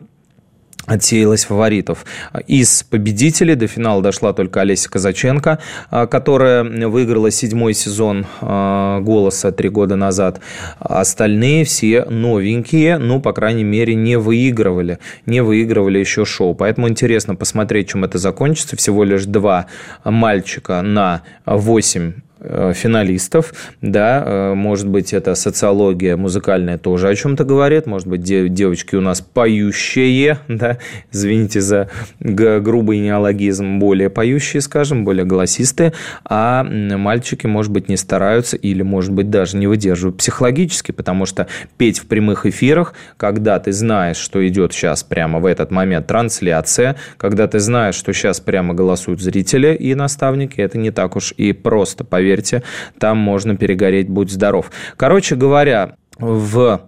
отсеялась 0.87 1.45
фаворитов. 1.45 2.05
Из 2.47 2.83
победителей 2.83 3.55
до 3.55 3.67
финала 3.67 4.01
дошла 4.01 4.33
только 4.33 4.61
Олеся 4.61 4.89
Казаченко, 4.89 5.59
а, 5.91 6.07
которая 6.07 6.63
выиграла 6.63 7.29
седьмой 7.29 7.73
сезон 7.73 8.25
а, 8.41 9.01
«Голоса» 9.01 9.51
три 9.51 9.69
года 9.69 9.95
назад. 9.95 10.39
Остальные 10.79 11.65
все 11.65 12.05
новенькие, 12.05 12.97
ну, 12.97 13.21
по 13.21 13.33
крайней 13.33 13.65
мере, 13.65 13.93
не 13.93 14.17
выигрывали. 14.17 14.97
Не 15.25 15.43
выигрывали 15.43 15.99
еще 15.99 16.25
шоу. 16.25 16.55
Поэтому 16.55 16.87
интересно 16.87 17.35
посмотреть, 17.35 17.89
чем 17.89 18.05
это 18.05 18.17
закончится. 18.17 18.77
Всего 18.77 19.03
лишь 19.03 19.25
два 19.25 19.67
мальчика 20.05 20.81
на 20.81 21.21
восемь 21.45 22.13
финалистов, 22.39 23.53
да, 23.81 24.23
э, 24.25 24.53
может 24.53 24.87
быть, 24.87 25.13
это 25.13 25.35
социология 25.35 26.17
музыкальная 26.17 26.77
тоже 26.77 27.09
о 27.09 27.15
чем-то 27.15 27.43
говорит, 27.43 27.85
может 27.85 28.07
быть, 28.07 28.21
девочки 28.21 28.95
у 28.95 29.01
нас 29.01 29.21
поющие, 29.21 30.39
да, 30.47 30.77
извините 31.11 31.61
за 31.61 31.89
грубый 32.19 32.99
неологизм, 32.99 33.79
более 33.79 34.09
поющие, 34.09 34.61
скажем, 34.61 35.03
более 35.03 35.25
голосистые, 35.25 35.93
а 36.25 36.63
мальчики, 36.63 37.47
может 37.47 37.71
быть, 37.71 37.89
не 37.89 37.97
стараются 37.97 38.55
или, 38.55 38.83
может 38.83 39.11
быть, 39.11 39.29
даже 39.29 39.57
не 39.57 39.67
выдерживают 39.67 40.17
психологически, 40.17 40.91
потому 40.91 41.25
что 41.25 41.47
петь 41.77 41.99
в 41.99 42.07
прямых 42.07 42.45
эфирах, 42.45 42.93
когда 43.17 43.59
ты 43.59 43.71
знаешь, 43.71 44.17
что 44.17 44.45
идет 44.47 44.73
сейчас 44.73 45.03
прямо 45.03 45.39
в 45.39 45.45
этот 45.45 45.71
момент 45.71 46.07
трансляция, 46.07 46.95
когда 47.17 47.47
ты 47.47 47.59
знаешь, 47.59 47.95
что 47.95 48.13
сейчас 48.13 48.39
прямо 48.39 48.73
голосуют 48.73 49.21
зрители 49.21 49.73
и 49.73 49.95
наставники, 49.95 50.61
это 50.61 50.77
не 50.77 50.91
так 50.91 51.15
уж 51.15 51.33
и 51.37 51.53
просто, 51.53 52.03
поверь 52.03 52.26
поверьте, 52.27 52.61
там 52.99 53.17
можно 53.17 53.55
перегореть, 53.55 54.09
будь 54.09 54.29
здоров. 54.29 54.69
Короче 54.97 55.35
говоря, 55.35 55.95
в 56.19 56.81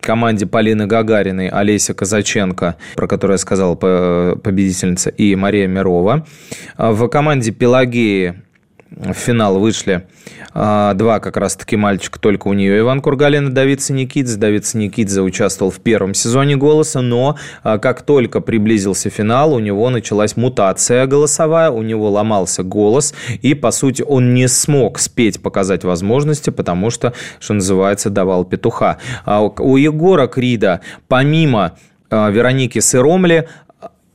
команде 0.00 0.46
Полины 0.46 0.86
Гагариной, 0.86 1.48
Олеся 1.48 1.92
Казаченко, 1.92 2.76
про 2.94 3.06
которую 3.06 3.34
я 3.34 3.38
сказал, 3.38 3.76
победительница, 3.76 5.10
и 5.10 5.34
Мария 5.36 5.66
Мирова. 5.66 6.24
В 6.78 7.08
команде 7.08 7.50
Пелагеи 7.52 8.42
в 8.90 9.14
финал 9.14 9.58
вышли 9.58 10.06
а, 10.54 10.94
два 10.94 11.18
как 11.20 11.36
раз-таки 11.36 11.76
мальчика, 11.76 12.20
только 12.20 12.48
у 12.48 12.52
нее 12.52 12.78
Иван 12.78 13.00
Кургалин 13.00 13.48
и 13.48 13.52
Давид 13.52 13.82
Саникидзе. 13.82 14.36
Давид 14.36 14.64
Саникидзе 14.64 15.22
участвовал 15.22 15.70
в 15.70 15.80
первом 15.80 16.14
сезоне 16.14 16.56
«Голоса», 16.56 17.00
но 17.00 17.36
а, 17.62 17.78
как 17.78 18.02
только 18.02 18.40
приблизился 18.40 19.10
финал, 19.10 19.54
у 19.54 19.58
него 19.58 19.90
началась 19.90 20.36
мутация 20.36 21.06
голосовая, 21.06 21.70
у 21.70 21.82
него 21.82 22.10
ломался 22.10 22.62
голос, 22.62 23.12
и, 23.42 23.54
по 23.54 23.70
сути, 23.70 24.02
он 24.02 24.34
не 24.34 24.48
смог 24.48 24.98
спеть, 24.98 25.42
показать 25.42 25.84
возможности, 25.84 26.50
потому 26.50 26.90
что, 26.90 27.12
что 27.40 27.54
называется, 27.54 28.08
давал 28.08 28.44
петуха. 28.44 28.98
А 29.24 29.42
у 29.42 29.76
Егора 29.76 30.26
Крида, 30.28 30.80
помимо 31.08 31.72
Вероники 32.10 32.78
Сыромли, 32.78 33.48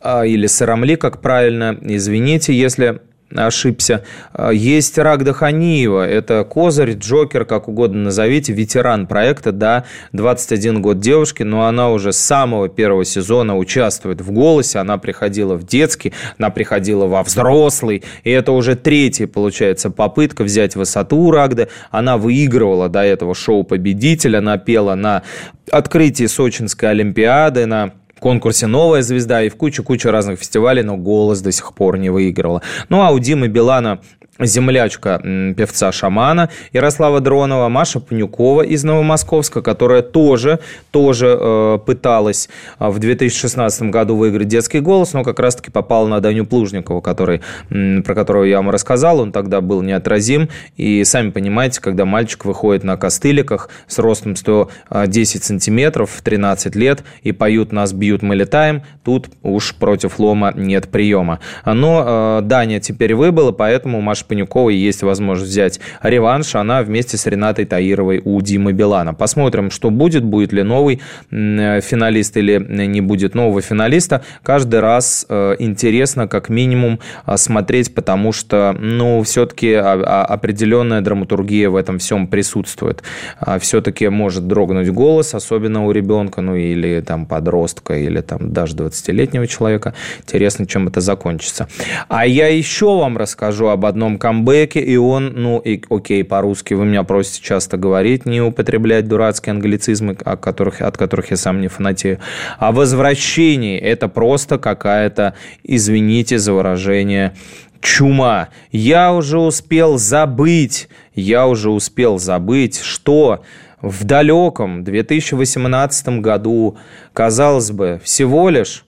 или 0.04 0.48
Сыромли, 0.48 0.96
как 0.96 1.22
правильно, 1.22 1.78
извините, 1.80 2.54
если 2.54 3.02
ошибся. 3.36 4.04
А, 4.34 4.52
есть 4.52 4.98
Рак 4.98 5.24
Даханиева, 5.24 6.08
это 6.08 6.44
козырь, 6.44 6.94
джокер, 6.94 7.46
как 7.46 7.68
угодно 7.68 8.04
назовите, 8.04 8.54
ветеран 8.54 9.08
проекта, 9.08 9.52
да, 9.52 9.86
21 10.14 10.82
год 10.82 11.00
девушки, 11.00 11.44
но 11.44 11.66
она 11.66 11.90
уже 11.92 12.14
с 12.14 12.18
самого 12.18 12.70
первого 12.70 13.06
сезона 13.06 13.58
участвует 13.58 14.22
в 14.22 14.32
«Голосе», 14.32 14.80
она 14.80 14.98
приходила 14.98 15.56
в 15.56 15.66
детский, 15.66 16.14
она 16.38 16.50
приходила 16.50 17.06
во 17.06 17.24
взрослый, 17.24 18.04
и 18.24 18.32
это 18.32 18.52
уже 18.52 18.76
третья, 18.76 19.28
получается, 19.28 19.90
попытка 19.90 20.44
взять 20.44 20.76
высоту 20.76 21.32
Рагды, 21.32 21.68
она 21.90 22.18
выигрывала 22.18 22.90
до 22.90 23.04
этого 23.04 23.36
шоу 23.36 23.64
«Победитель», 23.64 24.38
она 24.38 24.58
пела 24.58 24.96
на 24.96 25.24
открытии 25.72 26.26
Сочинской 26.26 26.90
Олимпиады, 26.90 27.66
на 27.66 27.94
конкурсе 28.22 28.68
«Новая 28.68 29.02
звезда» 29.02 29.42
и 29.42 29.50
в 29.50 29.56
кучу-кучу 29.56 30.12
разных 30.12 30.40
фестивалей, 30.40 30.84
но 30.84 30.96
«Голос» 30.96 31.42
до 31.42 31.52
сих 31.52 31.74
пор 31.74 31.98
не 31.98 32.10
выигрывала. 32.10 32.62
Ну, 32.88 33.02
а 33.02 33.10
у 33.12 33.20
Димы 33.20 33.48
Билана 33.48 34.00
землячка 34.42 35.20
певца-шамана 35.22 36.50
Ярослава 36.74 37.20
Дронова, 37.20 37.70
Маша 37.70 38.00
Панюкова 38.00 38.64
из 38.64 38.84
Новомосковска, 38.84 39.62
которая 39.62 40.02
тоже, 40.02 40.60
тоже 40.92 41.38
э, 41.40 41.80
пыталась 41.86 42.50
э, 42.80 42.90
в 42.90 43.00
2016 43.00 43.84
году 43.84 44.16
выиграть 44.16 44.48
детский 44.48 44.80
голос, 44.80 45.14
но 45.14 45.24
как 45.24 45.40
раз-таки 45.40 45.72
попала 45.72 46.08
на 46.08 46.20
Даню 46.20 46.46
Плужникова, 46.46 47.02
который, 47.02 47.42
про 47.70 48.16
которого 48.16 48.44
я 48.44 48.58
вам 48.58 48.70
рассказал, 48.70 49.20
он 49.20 49.32
тогда 49.32 49.62
был 49.62 49.82
неотразим, 49.82 50.50
и 50.78 51.04
сами 51.04 51.32
понимаете, 51.32 51.82
когда 51.82 52.06
мальчик 52.06 52.46
выходит 52.46 52.84
на 52.84 52.98
костыликах 52.98 53.70
с 53.88 54.00
ростом 54.00 54.36
110 54.36 55.44
сантиметров 55.44 56.12
в 56.12 56.22
13 56.22 56.76
лет 56.76 57.04
и 57.24 57.32
поют 57.32 57.72
«Нас 57.72 57.94
бьют, 57.94 58.22
мы 58.22 58.36
летаем», 58.36 58.84
тут 59.04 59.30
уж 59.44 59.76
против 59.76 60.20
лома 60.20 60.54
нет 60.56 60.90
приема. 60.90 61.40
Но 61.66 62.40
э, 62.40 62.42
Даня 62.44 62.80
теперь 62.80 63.16
выбыла, 63.16 63.52
поэтому 63.52 64.02
Маша 64.02 64.26
Панюковой 64.32 64.76
есть 64.76 65.04
возможность 65.04 65.52
взять 65.52 65.82
реванш. 66.02 66.56
Она 66.56 66.84
вместе 66.84 67.18
с 67.18 67.26
Ренатой 67.26 67.66
Таировой 67.66 68.22
у 68.24 68.40
Димы 68.40 68.72
Билана. 68.72 69.14
Посмотрим, 69.14 69.70
что 69.70 69.90
будет, 69.90 70.24
будет 70.24 70.54
ли 70.54 70.64
новый 70.64 71.02
финалист 71.30 72.38
или 72.38 72.58
не 72.88 73.02
будет 73.02 73.36
нового 73.36 73.62
финалиста. 73.62 74.24
Каждый 74.42 74.80
раз 74.80 75.26
э, 75.28 75.58
интересно, 75.60 76.30
как 76.30 76.48
минимум, 76.48 77.00
э, 77.28 77.36
смотреть, 77.36 77.94
потому 77.94 78.32
что, 78.32 78.74
ну, 78.80 79.22
все-таки 79.24 79.74
определенная 79.74 81.02
драматургия 81.02 81.70
в 81.70 81.76
этом 81.76 82.00
всем 82.00 82.28
присутствует. 82.28 83.04
А 83.38 83.60
все-таки 83.60 84.08
может 84.08 84.48
дрогнуть 84.48 84.90
голос, 84.92 85.34
особенно 85.34 85.86
у 85.86 85.92
ребенка, 85.92 86.40
ну, 86.40 86.56
или 86.56 87.02
там 87.02 87.26
подростка, 87.26 87.98
или 87.98 88.22
там 88.22 88.54
даже 88.54 88.78
20-летнего 88.78 89.46
человека. 89.46 89.94
Интересно, 90.20 90.66
чем 90.66 90.88
это 90.88 91.02
закончится. 91.02 91.68
А 92.08 92.26
я 92.26 92.48
еще 92.48 92.98
вам 92.98 93.18
расскажу 93.18 93.68
об 93.68 93.86
одном 93.86 94.21
камбэке, 94.22 94.80
и 94.80 94.98
он, 94.98 95.34
ну, 95.36 95.58
и, 95.58 95.82
окей, 95.90 96.24
по-русски 96.24 96.76
вы 96.76 96.86
меня 96.86 97.02
просите 97.02 97.42
часто 97.42 97.76
говорить, 97.76 98.28
не 98.28 98.40
употреблять 98.40 99.08
дурацкие 99.08 99.52
англицизмы, 99.52 100.16
от 100.24 100.40
которых, 100.40 100.82
от 100.82 100.96
которых 100.96 101.32
я 101.32 101.38
сам 101.38 101.60
не 101.60 101.68
фанатею. 101.68 102.20
А 102.60 102.72
возвращение– 102.72 103.80
это 103.80 104.08
просто 104.08 104.60
какая-то, 104.60 105.34
извините 105.64 106.38
за 106.38 106.54
выражение, 106.54 107.34
чума. 107.82 108.50
Я 108.72 109.12
уже 109.12 109.40
успел 109.40 109.98
забыть, 109.98 110.88
я 111.16 111.48
уже 111.48 111.72
успел 111.72 112.20
забыть, 112.20 112.80
что 112.80 113.44
в 113.82 114.04
далеком 114.04 114.84
2018 114.84 116.22
году, 116.22 116.78
казалось 117.14 117.72
бы, 117.72 118.00
всего 118.04 118.50
лишь 118.50 118.86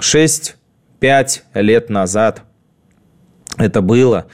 6-5 0.00 0.54
лет 1.52 1.90
назад 1.90 2.44
это 3.58 3.82
было 3.82 4.26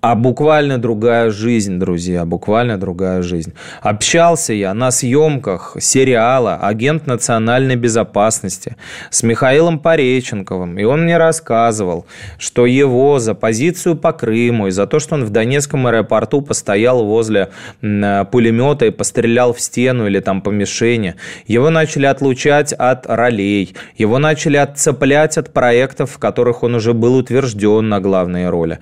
а 0.00 0.14
буквально 0.14 0.78
другая 0.78 1.30
жизнь, 1.30 1.78
друзья, 1.78 2.24
буквально 2.24 2.78
другая 2.78 3.22
жизнь. 3.22 3.52
Общался 3.82 4.54
я 4.54 4.72
на 4.72 4.90
съемках 4.90 5.76
сериала 5.78 6.56
«Агент 6.56 7.06
национальной 7.06 7.76
безопасности» 7.76 8.76
с 9.10 9.22
Михаилом 9.22 9.78
Пореченковым, 9.78 10.78
и 10.78 10.84
он 10.84 11.04
мне 11.04 11.18
рассказывал, 11.18 12.06
что 12.38 12.64
его 12.64 13.18
за 13.18 13.34
позицию 13.34 13.96
по 13.96 14.12
Крыму 14.12 14.68
и 14.68 14.70
за 14.70 14.86
то, 14.86 15.00
что 15.00 15.16
он 15.16 15.24
в 15.24 15.30
Донецком 15.30 15.86
аэропорту 15.86 16.40
постоял 16.40 17.04
возле 17.04 17.50
пулемета 17.80 18.86
и 18.86 18.90
пострелял 18.90 19.52
в 19.52 19.60
стену 19.60 20.06
или 20.06 20.20
там 20.20 20.40
по 20.40 20.48
мишени, 20.50 21.16
его 21.46 21.68
начали 21.68 22.06
отлучать 22.06 22.72
от 22.72 23.06
ролей, 23.06 23.74
его 23.96 24.18
начали 24.18 24.56
отцеплять 24.56 25.36
от 25.36 25.52
проектов, 25.52 26.12
в 26.12 26.18
которых 26.18 26.62
он 26.62 26.74
уже 26.74 26.94
был 26.94 27.16
утвержден 27.16 27.88
на 27.88 28.00
главные 28.00 28.48
роли 28.48 28.78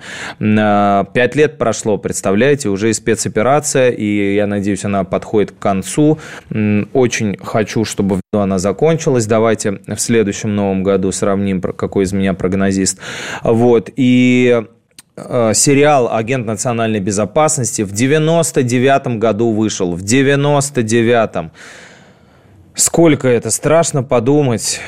Пять 1.13 1.35
лет 1.35 1.57
прошло, 1.57 1.97
представляете, 1.97 2.69
уже 2.69 2.89
и 2.89 2.93
спецоперация, 2.93 3.89
и 3.89 4.35
я 4.35 4.47
надеюсь, 4.47 4.85
она 4.85 5.03
подходит 5.03 5.51
к 5.51 5.59
концу. 5.59 6.19
Очень 6.93 7.37
хочу, 7.41 7.85
чтобы 7.85 8.21
она 8.31 8.59
закончилась. 8.59 9.25
Давайте 9.25 9.79
в 9.87 9.97
следующем 9.97 10.55
новом 10.55 10.83
году 10.83 11.11
сравним, 11.11 11.61
какой 11.61 12.05
из 12.05 12.13
меня 12.13 12.33
прогнозист. 12.33 12.99
Вот, 13.43 13.89
и 13.95 14.63
э, 15.15 15.51
сериал 15.53 16.09
«Агент 16.11 16.45
национальной 16.45 16.99
безопасности» 16.99 17.81
в 17.81 17.91
99 17.91 19.19
году 19.19 19.51
вышел. 19.51 19.93
В 19.93 20.03
99-м. 20.03 21.51
Сколько 22.75 23.27
это? 23.27 23.51
Страшно 23.51 24.03
подумать. 24.03 24.79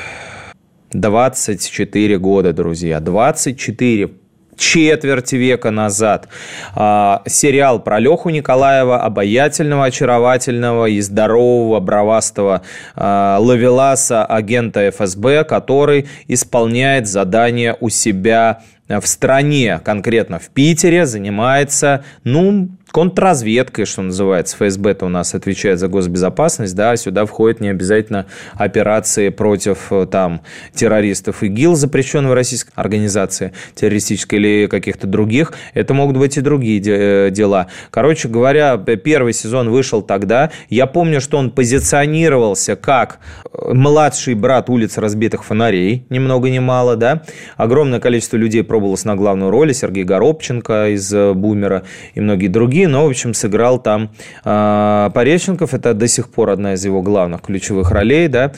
24 0.92 2.18
года, 2.18 2.52
друзья. 2.52 3.00
24 3.00 4.21
четверть 4.56 5.32
века 5.32 5.70
назад. 5.70 6.28
А, 6.74 7.22
сериал 7.26 7.80
про 7.80 7.98
Леху 7.98 8.30
Николаева, 8.30 9.02
обаятельного, 9.02 9.86
очаровательного 9.86 10.86
и 10.86 11.00
здорового, 11.00 11.80
бравастого 11.80 12.62
а, 12.94 13.38
лавеласа, 13.40 14.24
агента 14.24 14.90
ФСБ, 14.90 15.44
который 15.44 16.08
исполняет 16.28 17.06
задание 17.06 17.76
у 17.80 17.88
себя 17.88 18.62
в 18.88 19.06
стране, 19.06 19.80
конкретно 19.82 20.38
в 20.38 20.48
Питере, 20.50 21.06
занимается, 21.06 22.04
ну, 22.24 22.68
контрразведкой, 22.92 23.86
что 23.86 24.02
называется. 24.02 24.56
ФСБ-то 24.56 25.06
у 25.06 25.08
нас 25.08 25.34
отвечает 25.34 25.78
за 25.78 25.88
госбезопасность, 25.88 26.76
да, 26.76 26.94
сюда 26.96 27.24
входят 27.24 27.60
не 27.60 27.68
обязательно 27.68 28.26
операции 28.52 29.30
против 29.30 29.90
э, 29.90 30.06
там 30.06 30.42
террористов 30.74 31.42
ИГИЛ, 31.42 31.74
запрещенной 31.74 32.30
в 32.30 32.34
российской 32.34 32.72
организации 32.74 33.52
террористической 33.74 34.38
или 34.38 34.66
каких-то 34.66 35.06
других. 35.06 35.54
Это 35.72 35.94
могут 35.94 36.18
быть 36.18 36.36
и 36.36 36.42
другие 36.42 36.82
э, 36.84 37.30
дела. 37.30 37.68
Короче 37.90 38.28
говоря, 38.28 38.76
первый 38.76 39.32
сезон 39.32 39.70
вышел 39.70 40.02
тогда. 40.02 40.50
Я 40.68 40.86
помню, 40.86 41.20
что 41.20 41.38
он 41.38 41.50
позиционировался 41.50 42.76
как 42.76 43.20
э, 43.52 43.72
младший 43.72 44.34
брат 44.34 44.68
улиц 44.68 44.98
разбитых 44.98 45.44
фонарей, 45.44 46.04
ни 46.10 46.18
много 46.18 46.50
ни 46.50 46.58
мало, 46.58 46.96
да. 46.96 47.22
Огромное 47.56 48.00
количество 48.00 48.36
людей 48.36 48.62
пробовалось 48.62 49.06
на 49.06 49.16
главную 49.16 49.50
роль, 49.50 49.72
Сергей 49.72 50.04
Горобченко 50.04 50.90
из 50.90 51.10
«Бумера» 51.12 51.84
и 52.14 52.20
многие 52.20 52.48
другие 52.48 52.81
другие, 52.82 52.88
но, 52.88 53.06
в 53.06 53.10
общем, 53.10 53.34
сыграл 53.34 53.78
там 53.78 54.10
э, 54.44 55.10
Пореченков. 55.14 55.74
Это 55.74 55.94
до 55.94 56.08
сих 56.08 56.28
пор 56.28 56.50
одна 56.50 56.74
из 56.74 56.84
его 56.84 57.02
главных 57.02 57.42
ключевых 57.42 57.90
ролей, 57.90 58.28
да. 58.28 58.52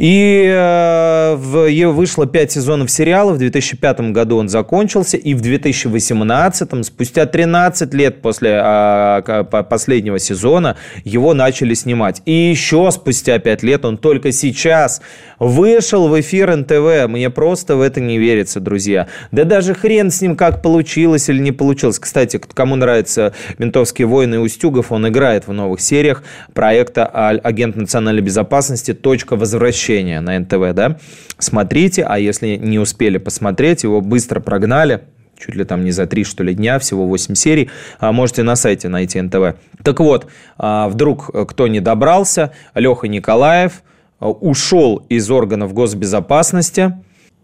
И 0.00 0.46
э, 0.50 1.34
в, 1.36 1.90
вышло 1.92 2.26
5 2.26 2.52
сезонов 2.52 2.90
сериала, 2.90 3.34
в 3.34 3.38
2005 3.38 4.00
году 4.12 4.38
он 4.38 4.48
закончился, 4.48 5.18
и 5.18 5.34
в 5.34 5.42
2018, 5.42 6.86
спустя 6.86 7.26
13 7.26 7.92
лет 7.92 8.22
после 8.22 8.62
э, 8.64 9.44
последнего 9.68 10.18
сезона, 10.18 10.78
его 11.04 11.34
начали 11.34 11.74
снимать. 11.74 12.22
И 12.24 12.32
еще 12.32 12.90
спустя 12.92 13.38
5 13.38 13.62
лет 13.62 13.84
он 13.84 13.98
только 13.98 14.32
сейчас 14.32 15.02
вышел 15.38 16.08
в 16.08 16.18
эфир 16.18 16.56
НТВ. 16.56 17.06
Мне 17.06 17.28
просто 17.28 17.76
в 17.76 17.82
это 17.82 18.00
не 18.00 18.16
верится, 18.16 18.58
друзья. 18.58 19.06
Да 19.32 19.44
даже 19.44 19.74
хрен 19.74 20.10
с 20.10 20.22
ним, 20.22 20.34
как 20.34 20.62
получилось 20.62 21.28
или 21.28 21.40
не 21.40 21.52
получилось. 21.52 21.98
Кстати, 21.98 22.40
кому 22.54 22.76
нравятся 22.76 23.34
«Ментовские 23.58 24.06
войны» 24.06 24.40
Устюгов, 24.40 24.92
он 24.92 25.06
играет 25.06 25.46
в 25.46 25.52
новых 25.52 25.82
сериях 25.82 26.22
проекта 26.54 27.04
«Агент 27.04 27.76
национальной 27.76 28.22
безопасности. 28.22 28.94
Точка 28.94 29.36
возвращения» 29.36 29.89
возвращение 29.90 30.20
на 30.20 30.38
НТВ, 30.38 30.74
да, 30.74 30.98
смотрите, 31.38 32.04
а 32.04 32.18
если 32.18 32.56
не 32.56 32.78
успели 32.78 33.18
посмотреть, 33.18 33.82
его 33.82 34.00
быстро 34.00 34.40
прогнали, 34.40 35.00
чуть 35.38 35.54
ли 35.54 35.64
там 35.64 35.84
не 35.84 35.90
за 35.90 36.06
три, 36.06 36.24
что 36.24 36.44
ли, 36.44 36.54
дня, 36.54 36.78
всего 36.78 37.06
8 37.06 37.34
серий, 37.34 37.70
а 37.98 38.12
можете 38.12 38.42
на 38.42 38.56
сайте 38.56 38.88
найти 38.88 39.20
НТВ. 39.20 39.56
Так 39.82 40.00
вот, 40.00 40.26
а, 40.58 40.88
вдруг 40.88 41.30
кто 41.48 41.66
не 41.66 41.80
добрался, 41.80 42.52
Леха 42.74 43.08
Николаев 43.08 43.82
а, 44.20 44.28
ушел 44.28 45.04
из 45.08 45.30
органов 45.30 45.72
госбезопасности, 45.72 46.92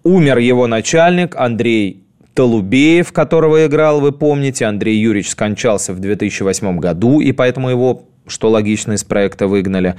умер 0.05 0.39
его 0.39 0.67
начальник 0.67 1.37
Андрей 1.37 2.03
Толубеев, 2.35 3.13
которого 3.13 3.65
играл, 3.67 4.01
вы 4.01 4.13
помните, 4.13 4.67
Андрей 4.67 4.99
Юрьевич 4.99 5.31
скончался 5.31 5.95
в 5.95 6.01
2008 6.01 6.79
году, 6.79 7.21
и 7.21 7.33
поэтому 7.33 7.71
его 7.71 8.03
что 8.27 8.51
логично, 8.51 8.93
из 8.93 9.05
проекта 9.05 9.47
выгнали. 9.47 9.97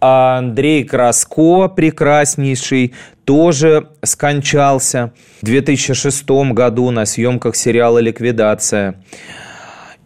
А 0.00 0.38
Андрей 0.38 0.84
Краско, 0.84 1.68
прекраснейший, 1.68 2.94
тоже 3.24 3.88
скончался 4.02 5.12
в 5.40 5.46
2006 5.46 6.28
году 6.52 6.90
на 6.90 7.06
съемках 7.06 7.56
сериала 7.56 7.98
«Ликвидация». 7.98 9.02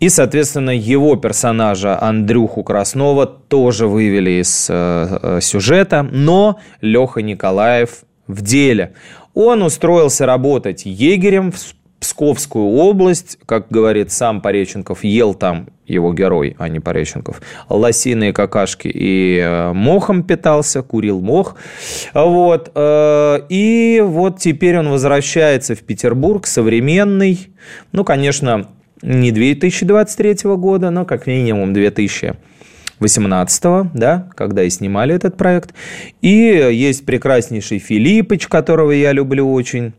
И, 0.01 0.09
соответственно, 0.09 0.71
его 0.71 1.17
персонажа 1.17 1.99
Андрюху 2.01 2.63
Краснова 2.63 3.27
тоже 3.27 3.87
вывели 3.87 4.43
из 4.43 4.67
э, 4.69 5.19
э 5.23 5.41
сюжета, 5.41 6.03
но 6.03 6.59
Леха 6.81 7.23
Николаев 7.23 8.05
в 8.27 8.43
деле. 8.43 8.95
Он 9.35 9.63
устроился 9.63 10.27
работать 10.27 10.83
егерем 10.85 11.53
в 11.53 11.75
Псковскую 12.05 12.67
область, 12.67 13.39
как 13.47 13.69
говорит 13.71 14.13
сам 14.13 14.43
Пореченков, 14.43 15.05
ел 15.05 15.33
там 15.33 15.69
его 15.87 16.13
герой, 16.13 16.55
а 16.59 16.69
не 16.69 16.79
Пореченков, 16.79 17.41
лосиные 17.71 18.35
какашки 18.35 18.89
и 18.89 19.39
э, 19.39 19.73
мохом 19.73 20.23
питался, 20.23 20.83
курил 20.83 21.23
мох. 21.23 21.57
Вот. 22.13 22.71
Э, 22.75 23.41
и 23.49 24.03
вот 24.05 24.39
теперь 24.39 24.77
он 24.81 24.91
возвращается 24.91 25.75
в 25.75 25.81
Петербург, 25.81 26.47
современный. 26.47 27.49
Ну, 27.93 28.05
конечно, 28.05 28.69
не 29.01 29.33
2023 29.33 30.51
года, 30.57 30.91
но 30.91 31.07
как 31.07 31.27
минимум 31.27 31.73
2018, 31.73 33.63
да, 33.95 34.29
когда 34.35 34.63
и 34.63 34.69
снимали 34.69 35.15
этот 35.15 35.39
проект. 35.39 35.73
И 36.21 36.29
есть 36.29 37.07
прекраснейший 37.07 37.79
Филиппыч, 37.79 38.47
которого 38.47 38.91
я 38.91 39.13
люблю 39.13 39.51
очень, 39.51 39.95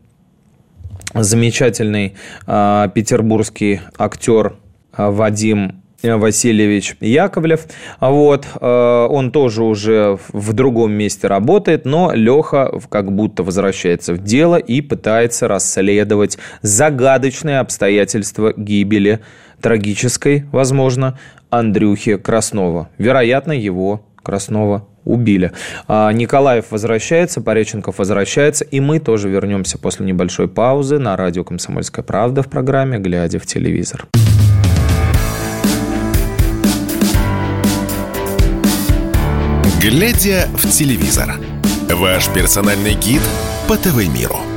замечательный 1.22 2.14
э, 2.46 2.88
петербургский 2.94 3.80
актер 3.98 4.56
э, 4.96 5.10
Вадим 5.10 5.82
Васильевич 6.02 6.96
Яковлев. 7.00 7.66
Вот, 8.00 8.46
э, 8.60 9.06
он 9.10 9.30
тоже 9.30 9.64
уже 9.64 10.18
в 10.28 10.52
другом 10.52 10.92
месте 10.92 11.26
работает, 11.26 11.84
но 11.84 12.12
Леха 12.14 12.80
как 12.88 13.12
будто 13.12 13.42
возвращается 13.42 14.14
в 14.14 14.22
дело 14.22 14.56
и 14.56 14.80
пытается 14.80 15.48
расследовать 15.48 16.38
загадочные 16.62 17.60
обстоятельства 17.60 18.52
гибели 18.56 19.20
трагической, 19.60 20.44
возможно, 20.52 21.18
Андрюхи 21.50 22.16
Краснова. 22.16 22.88
Вероятно, 22.98 23.52
его 23.52 24.04
Краснова 24.22 24.86
убили. 25.06 25.52
А 25.88 26.12
Николаев 26.12 26.66
возвращается, 26.70 27.40
Пореченков 27.40 27.98
возвращается, 27.98 28.64
и 28.64 28.80
мы 28.80 28.98
тоже 28.98 29.30
вернемся 29.30 29.78
после 29.78 30.04
небольшой 30.04 30.48
паузы 30.48 30.98
на 30.98 31.16
радио 31.16 31.44
«Комсомольская 31.44 32.04
правда» 32.04 32.42
в 32.42 32.48
программе 32.48 32.98
«Глядя 32.98 33.38
в 33.38 33.46
телевизор». 33.46 34.06
Глядя 39.80 40.48
в 40.54 40.68
телевизор. 40.68 41.36
Ваш 41.88 42.28
персональный 42.30 42.94
гид 42.94 43.22
по 43.68 43.76
ТВ-миру. 43.76 44.55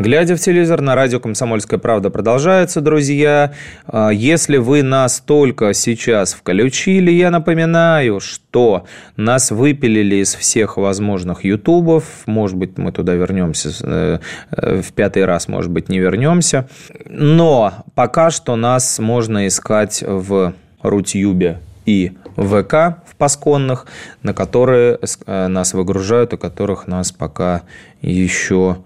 Глядя 0.00 0.34
в 0.34 0.40
телевизор, 0.40 0.80
на 0.80 0.94
радио 0.94 1.20
«Комсомольская 1.20 1.78
правда» 1.78 2.08
продолжается, 2.08 2.80
друзья. 2.80 3.52
А, 3.86 4.08
если 4.08 4.56
вы 4.56 4.82
нас 4.82 5.20
только 5.20 5.74
сейчас 5.74 6.32
включили, 6.32 7.10
я 7.10 7.30
напоминаю, 7.30 8.18
что 8.18 8.86
нас 9.18 9.50
выпилили 9.50 10.16
из 10.16 10.34
всех 10.34 10.78
возможных 10.78 11.44
ютубов. 11.44 12.04
Может 12.24 12.56
быть, 12.56 12.78
мы 12.78 12.92
туда 12.92 13.12
вернемся 13.12 13.74
э, 13.82 14.20
э, 14.52 14.80
в 14.80 14.90
пятый 14.94 15.26
раз, 15.26 15.48
может 15.48 15.70
быть, 15.70 15.90
не 15.90 15.98
вернемся. 15.98 16.66
Но 17.04 17.84
пока 17.94 18.30
что 18.30 18.56
нас 18.56 19.00
можно 19.00 19.46
искать 19.46 20.02
в 20.02 20.54
Рутюбе 20.80 21.58
и 21.84 22.12
ВК 22.36 23.02
в 23.06 23.16
пасконных, 23.18 23.84
на 24.22 24.32
которые 24.32 24.98
э, 25.26 25.46
нас 25.48 25.74
выгружают, 25.74 26.32
и 26.32 26.38
которых 26.38 26.86
нас 26.86 27.12
пока 27.12 27.64
еще 28.00 28.78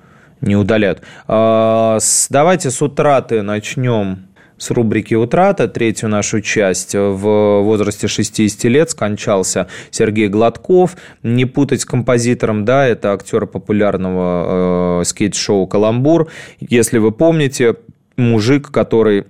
не 0.45 0.57
удаляют. 0.57 1.03
А, 1.27 1.99
давайте 2.31 2.71
с 2.71 2.81
утраты 2.83 3.43
начнем 3.43 4.29
с 4.57 4.71
рубрики 4.71 5.15
«Утрата», 5.15 5.69
третью 5.69 6.09
нашу 6.09 6.41
часть. 6.41 6.95
В 6.95 7.61
возрасте 7.63 8.07
60 8.07 8.65
лет 8.65 8.91
скончался 8.91 9.69
Сергей 9.91 10.29
Гладков. 10.29 10.97
Не 11.23 11.45
путать 11.45 11.81
с 11.81 11.85
композитором, 11.85 12.65
да, 12.65 12.87
это 12.87 13.13
актер 13.13 13.47
популярного 13.47 15.01
э, 15.01 15.05
скейт-шоу 15.05 15.67
«Каламбур». 15.67 16.31
Если 16.61 16.99
вы 16.99 17.11
помните, 17.11 17.77
мужик, 18.17 18.71
который 18.71 19.25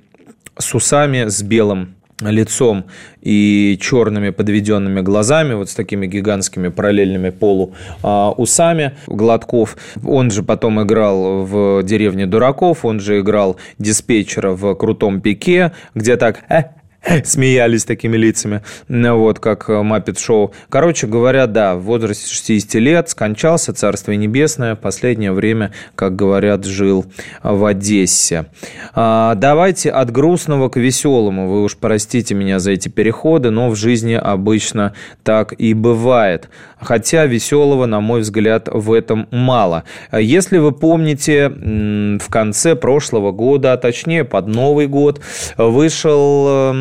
с 0.58 0.74
усами, 0.74 1.28
с 1.28 1.42
белым 1.42 1.96
лицом 2.20 2.84
и 3.20 3.78
черными 3.80 4.30
подведенными 4.30 5.00
глазами, 5.00 5.54
вот 5.54 5.70
с 5.70 5.74
такими 5.74 6.06
гигантскими 6.06 6.68
параллельными 6.68 7.30
полу 7.30 7.74
а, 8.02 8.30
усами 8.30 8.92
Гладков. 9.06 9.76
Он 10.04 10.30
же 10.30 10.42
потом 10.42 10.82
играл 10.82 11.44
в 11.44 11.82
«Деревне 11.82 12.26
дураков», 12.26 12.84
он 12.84 13.00
же 13.00 13.20
играл 13.20 13.56
диспетчера 13.78 14.50
в 14.50 14.74
«Крутом 14.74 15.20
пике», 15.20 15.72
где 15.94 16.16
так 16.16 16.44
э, 16.48 16.64
смеялись 17.24 17.84
такими 17.84 18.16
лицами, 18.16 18.62
ну 18.88 19.18
вот, 19.18 19.38
как 19.38 19.68
Маппет 19.68 20.18
Шоу. 20.18 20.52
Короче 20.68 21.06
говоря, 21.06 21.46
да, 21.46 21.76
в 21.76 21.82
возрасте 21.82 22.32
60 22.32 22.74
лет 22.74 23.08
скончался, 23.08 23.72
Царствие 23.72 24.16
Небесное, 24.16 24.74
последнее 24.74 25.32
время, 25.32 25.72
как 25.94 26.16
говорят, 26.16 26.64
жил 26.64 27.06
в 27.42 27.64
Одессе. 27.64 28.46
А, 28.94 29.34
давайте 29.34 29.90
от 29.90 30.10
грустного 30.10 30.68
к 30.68 30.76
веселому. 30.76 31.48
Вы 31.48 31.62
уж 31.64 31.76
простите 31.76 32.34
меня 32.34 32.58
за 32.58 32.72
эти 32.72 32.88
переходы, 32.88 33.50
но 33.50 33.70
в 33.70 33.76
жизни 33.76 34.14
обычно 34.14 34.94
так 35.22 35.54
и 35.58 35.74
бывает. 35.74 36.48
Хотя 36.80 37.26
веселого, 37.26 37.86
на 37.86 38.00
мой 38.00 38.20
взгляд, 38.20 38.68
в 38.70 38.92
этом 38.92 39.26
мало. 39.30 39.84
Если 40.12 40.58
вы 40.58 40.72
помните, 40.72 41.48
в 41.48 42.30
конце 42.30 42.76
прошлого 42.76 43.32
года, 43.32 43.72
а 43.72 43.76
точнее 43.76 44.24
под 44.24 44.48
Новый 44.48 44.86
год, 44.86 45.20
вышел 45.56 46.72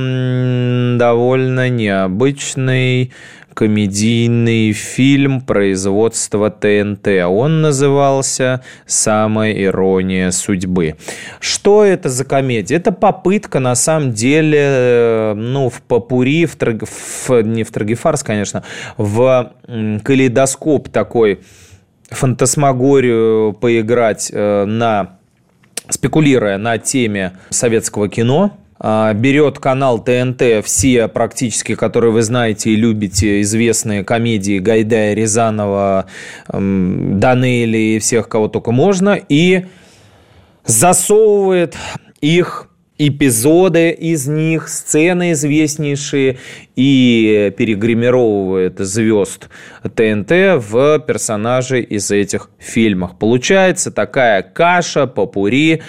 довольно 0.98 1.70
необычный 1.70 3.12
комедийный 3.54 4.72
фильм 4.74 5.42
производства 5.42 6.50
ТНТ. 6.50 7.08
Он 7.28 7.62
назывался 7.62 8.64
«Самая 8.86 9.54
ирония 9.54 10.32
судьбы». 10.32 10.96
Что 11.40 11.84
это 11.84 12.10
за 12.10 12.26
комедия? 12.26 12.76
Это 12.76 12.92
попытка, 12.92 13.60
на 13.60 13.76
самом 13.76 14.12
деле, 14.12 14.60
э, 14.60 15.34
ну, 15.36 15.70
в 15.70 15.82
попури, 15.84 16.46
в, 16.46 16.56
траг... 16.56 16.84
в... 16.84 17.42
не 17.42 17.64
в 17.64 17.72
трагефарс, 17.72 18.24
конечно, 18.24 18.64
в 18.98 19.54
калейдоскоп 20.04 20.90
такой 20.90 21.42
фантасмагорию 22.10 23.54
поиграть 23.54 24.30
э, 24.34 24.66
на 24.66 25.18
спекулируя 25.90 26.58
на 26.58 26.78
теме 26.78 27.34
советского 27.50 28.08
кино, 28.10 28.58
берет 28.84 29.60
канал 29.60 30.04
ТНТ 30.04 30.66
все 30.66 31.08
практически, 31.08 31.76
которые 31.76 32.12
вы 32.12 32.22
знаете 32.22 32.72
и 32.72 32.76
любите, 32.76 33.42
известные 33.42 34.04
комедии 34.04 34.60
Гайдая, 34.60 35.14
Рязанова, 35.14 36.08
Данели 36.50 37.96
и 37.96 38.00
всех, 38.00 38.28
кого 38.28 38.50
только 38.50 38.72
можно, 38.72 39.18
и 39.30 39.66
засовывает 40.66 41.78
их 42.20 42.68
эпизоды 42.98 43.90
из 43.90 44.28
них, 44.28 44.70
сцены 44.70 45.32
известнейшие 45.32 46.38
и 46.76 47.54
перегримировывает 47.58 48.80
звезд 48.80 49.50
ТНТ 49.82 50.30
в 50.30 51.00
персонажей 51.00 51.82
из 51.82 52.12
этих 52.12 52.50
фильмов. 52.60 53.18
Получается 53.18 53.92
такая 53.92 54.42
каша, 54.44 55.08
попури, 55.08 55.82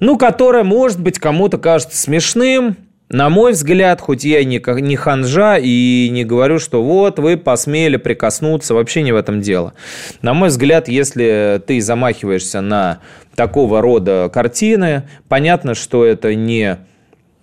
ну, 0.00 0.18
которое, 0.18 0.64
может 0.64 1.00
быть, 1.00 1.18
кому-то 1.18 1.58
кажется 1.58 1.96
смешным, 1.96 2.76
на 3.10 3.28
мой 3.28 3.52
взгляд, 3.52 4.00
хоть 4.00 4.22
я 4.22 4.44
не, 4.44 4.62
не 4.80 4.96
ханжа 4.96 5.58
и 5.58 6.08
не 6.10 6.24
говорю, 6.24 6.60
что 6.60 6.82
вот 6.82 7.18
вы 7.18 7.36
посмели 7.36 7.96
прикоснуться, 7.96 8.72
вообще 8.72 9.02
не 9.02 9.10
в 9.10 9.16
этом 9.16 9.40
дело. 9.40 9.74
На 10.22 10.32
мой 10.32 10.48
взгляд, 10.48 10.86
если 10.86 11.60
ты 11.66 11.80
замахиваешься 11.80 12.60
на 12.60 13.00
такого 13.34 13.80
рода 13.80 14.30
картины, 14.32 15.08
понятно, 15.28 15.74
что 15.74 16.04
это 16.04 16.34
не 16.36 16.78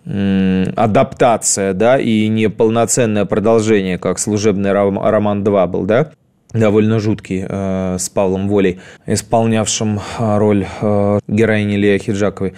адаптация, 0.06 1.74
да, 1.74 2.00
и 2.00 2.28
не 2.30 2.50
полноценное 2.50 3.26
продолжение, 3.26 3.98
как 3.98 4.20
«Служебный 4.20 4.72
роман 4.72 5.44
2» 5.44 5.68
был, 5.68 5.84
да, 5.84 6.12
довольно 6.60 7.00
жуткий, 7.00 7.46
э, 7.48 7.98
с 8.00 8.10
Павлом 8.10 8.48
Волей, 8.48 8.80
исполнявшим 9.06 10.00
э, 10.00 10.38
роль 10.38 10.66
э, 10.82 11.20
героини 11.28 11.76
Лея 11.76 12.00
Хиджаковой. 12.00 12.54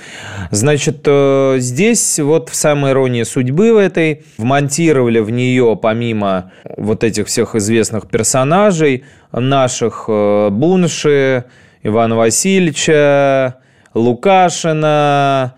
Значит, 0.52 1.02
э, 1.06 1.56
здесь 1.60 2.20
вот 2.20 2.50
в 2.50 2.56
самой 2.56 2.92
иронии 2.92 3.24
судьбы 3.24 3.74
в 3.74 3.78
этой 3.78 4.24
вмонтировали 4.38 5.20
в 5.20 5.30
нее, 5.30 5.78
помимо 5.82 6.52
вот 6.78 7.04
этих 7.04 7.28
всех 7.28 7.56
известных 7.56 8.08
персонажей, 8.08 9.04
наших 9.32 10.06
э, 10.08 10.50
Бунши, 10.50 11.46
Ивана 11.84 12.16
Васильевича, 12.16 13.58
Лукашина 13.94 15.56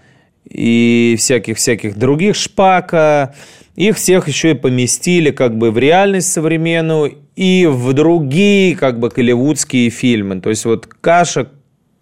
и 0.50 1.16
всяких-всяких 1.18 1.98
других 1.98 2.36
Шпака, 2.36 3.34
их 3.76 3.98
всех 3.98 4.28
еще 4.28 4.52
и 4.52 4.56
поместили 4.56 5.32
как 5.32 5.58
бы 5.58 5.72
в 5.72 5.78
реальность 5.78 6.32
современную 6.32 7.20
и 7.36 7.66
в 7.66 7.94
другие 7.94 8.76
как 8.76 9.00
бы 9.00 9.10
голливудские 9.10 9.90
фильмы. 9.90 10.42
То 10.42 10.50
есть 10.50 10.66
вот 10.66 10.88
каша 10.88 11.48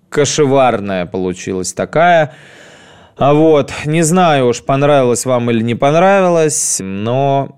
кашеварная 0.09 1.05
получилась 1.05 1.73
такая. 1.73 2.33
А 3.17 3.33
вот, 3.33 3.71
не 3.85 4.01
знаю 4.01 4.47
уж, 4.47 4.63
понравилось 4.63 5.25
вам 5.25 5.51
или 5.51 5.61
не 5.61 5.75
понравилось, 5.75 6.77
но 6.81 7.57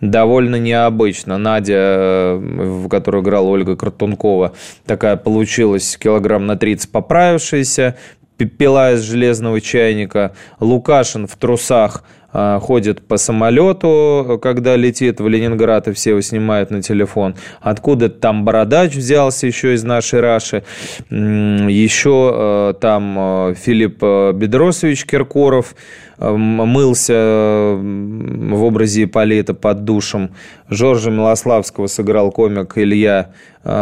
довольно 0.00 0.56
необычно. 0.56 1.38
Надя, 1.38 2.36
в 2.40 2.88
которую 2.88 3.22
играла 3.22 3.46
Ольга 3.46 3.76
Картункова, 3.76 4.54
такая 4.86 5.16
получилась 5.16 5.96
килограмм 5.98 6.46
на 6.46 6.56
30 6.56 6.90
поправившаяся, 6.90 7.96
пила 8.44 8.92
из 8.92 9.00
железного 9.00 9.60
чайника. 9.60 10.32
Лукашин 10.60 11.26
в 11.26 11.36
трусах 11.36 12.04
а, 12.32 12.60
ходит 12.60 13.06
по 13.06 13.16
самолету, 13.16 14.38
когда 14.40 14.76
летит 14.76 15.20
в 15.20 15.26
Ленинград, 15.26 15.88
и 15.88 15.92
все 15.92 16.10
его 16.10 16.20
снимают 16.20 16.70
на 16.70 16.80
телефон. 16.80 17.34
Откуда 17.60 18.08
там 18.08 18.44
бородач 18.44 18.94
взялся 18.94 19.46
еще 19.46 19.74
из 19.74 19.82
нашей 19.82 20.20
Раши. 20.20 20.62
Еще 21.10 22.32
э, 22.32 22.74
там 22.80 23.16
э, 23.18 23.54
Филипп 23.54 24.00
Бедросович 24.00 25.06
Киркоров 25.06 25.74
мылся 26.18 27.78
в 27.80 28.62
образе 28.62 29.04
Ипполита 29.04 29.54
под 29.54 29.84
душем. 29.84 30.30
Жоржа 30.68 31.10
Милославского 31.10 31.86
сыграл 31.86 32.30
комик 32.30 32.76
Илья 32.76 33.32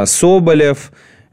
Соболев. 0.05 0.93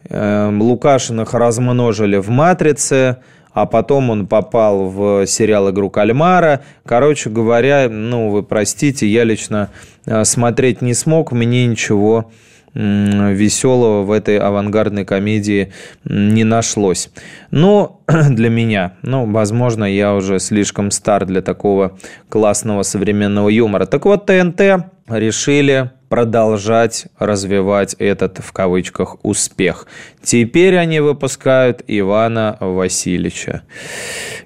Лукашиных 0.10 1.34
размножили 1.34 2.18
в 2.18 2.30
«Матрице» 2.30 3.18
а 3.56 3.66
потом 3.66 4.10
он 4.10 4.28
попал 4.28 4.90
в 4.90 5.26
сериал 5.26 5.72
«Игру 5.72 5.90
кальмара». 5.90 6.62
Короче 6.86 7.30
говоря, 7.30 7.88
ну, 7.90 8.30
вы 8.30 8.44
простите, 8.44 9.08
я 9.08 9.24
лично 9.24 9.70
э, 10.06 10.26
смотреть 10.26 10.82
не 10.82 10.94
смог, 10.94 11.32
мне 11.32 11.66
ничего 11.66 12.30
веселого 12.76 14.04
в 14.04 14.12
этой 14.12 14.38
авангардной 14.38 15.06
комедии 15.06 15.72
не 16.04 16.44
нашлось. 16.44 17.10
Но 17.50 18.02
для 18.08 18.50
меня, 18.50 18.98
ну, 19.02 19.26
возможно, 19.32 19.86
я 19.86 20.14
уже 20.14 20.40
слишком 20.40 20.92
стар 20.92 21.26
для 21.26 21.42
такого 21.42 21.98
классного 22.28 22.84
современного 22.84 23.48
юмора. 23.48 23.86
Так 23.86 24.04
вот, 24.06 24.26
ТНТ 24.26 24.62
решили 25.08 25.92
продолжать 26.16 27.08
развивать 27.20 27.94
этот, 28.00 28.38
в 28.38 28.54
кавычках, 28.54 29.18
успех. 29.24 29.86
Теперь 30.24 30.78
они 30.78 31.02
выпускают 31.02 31.84
Ивана 31.88 32.56
Васильевича. 32.62 33.64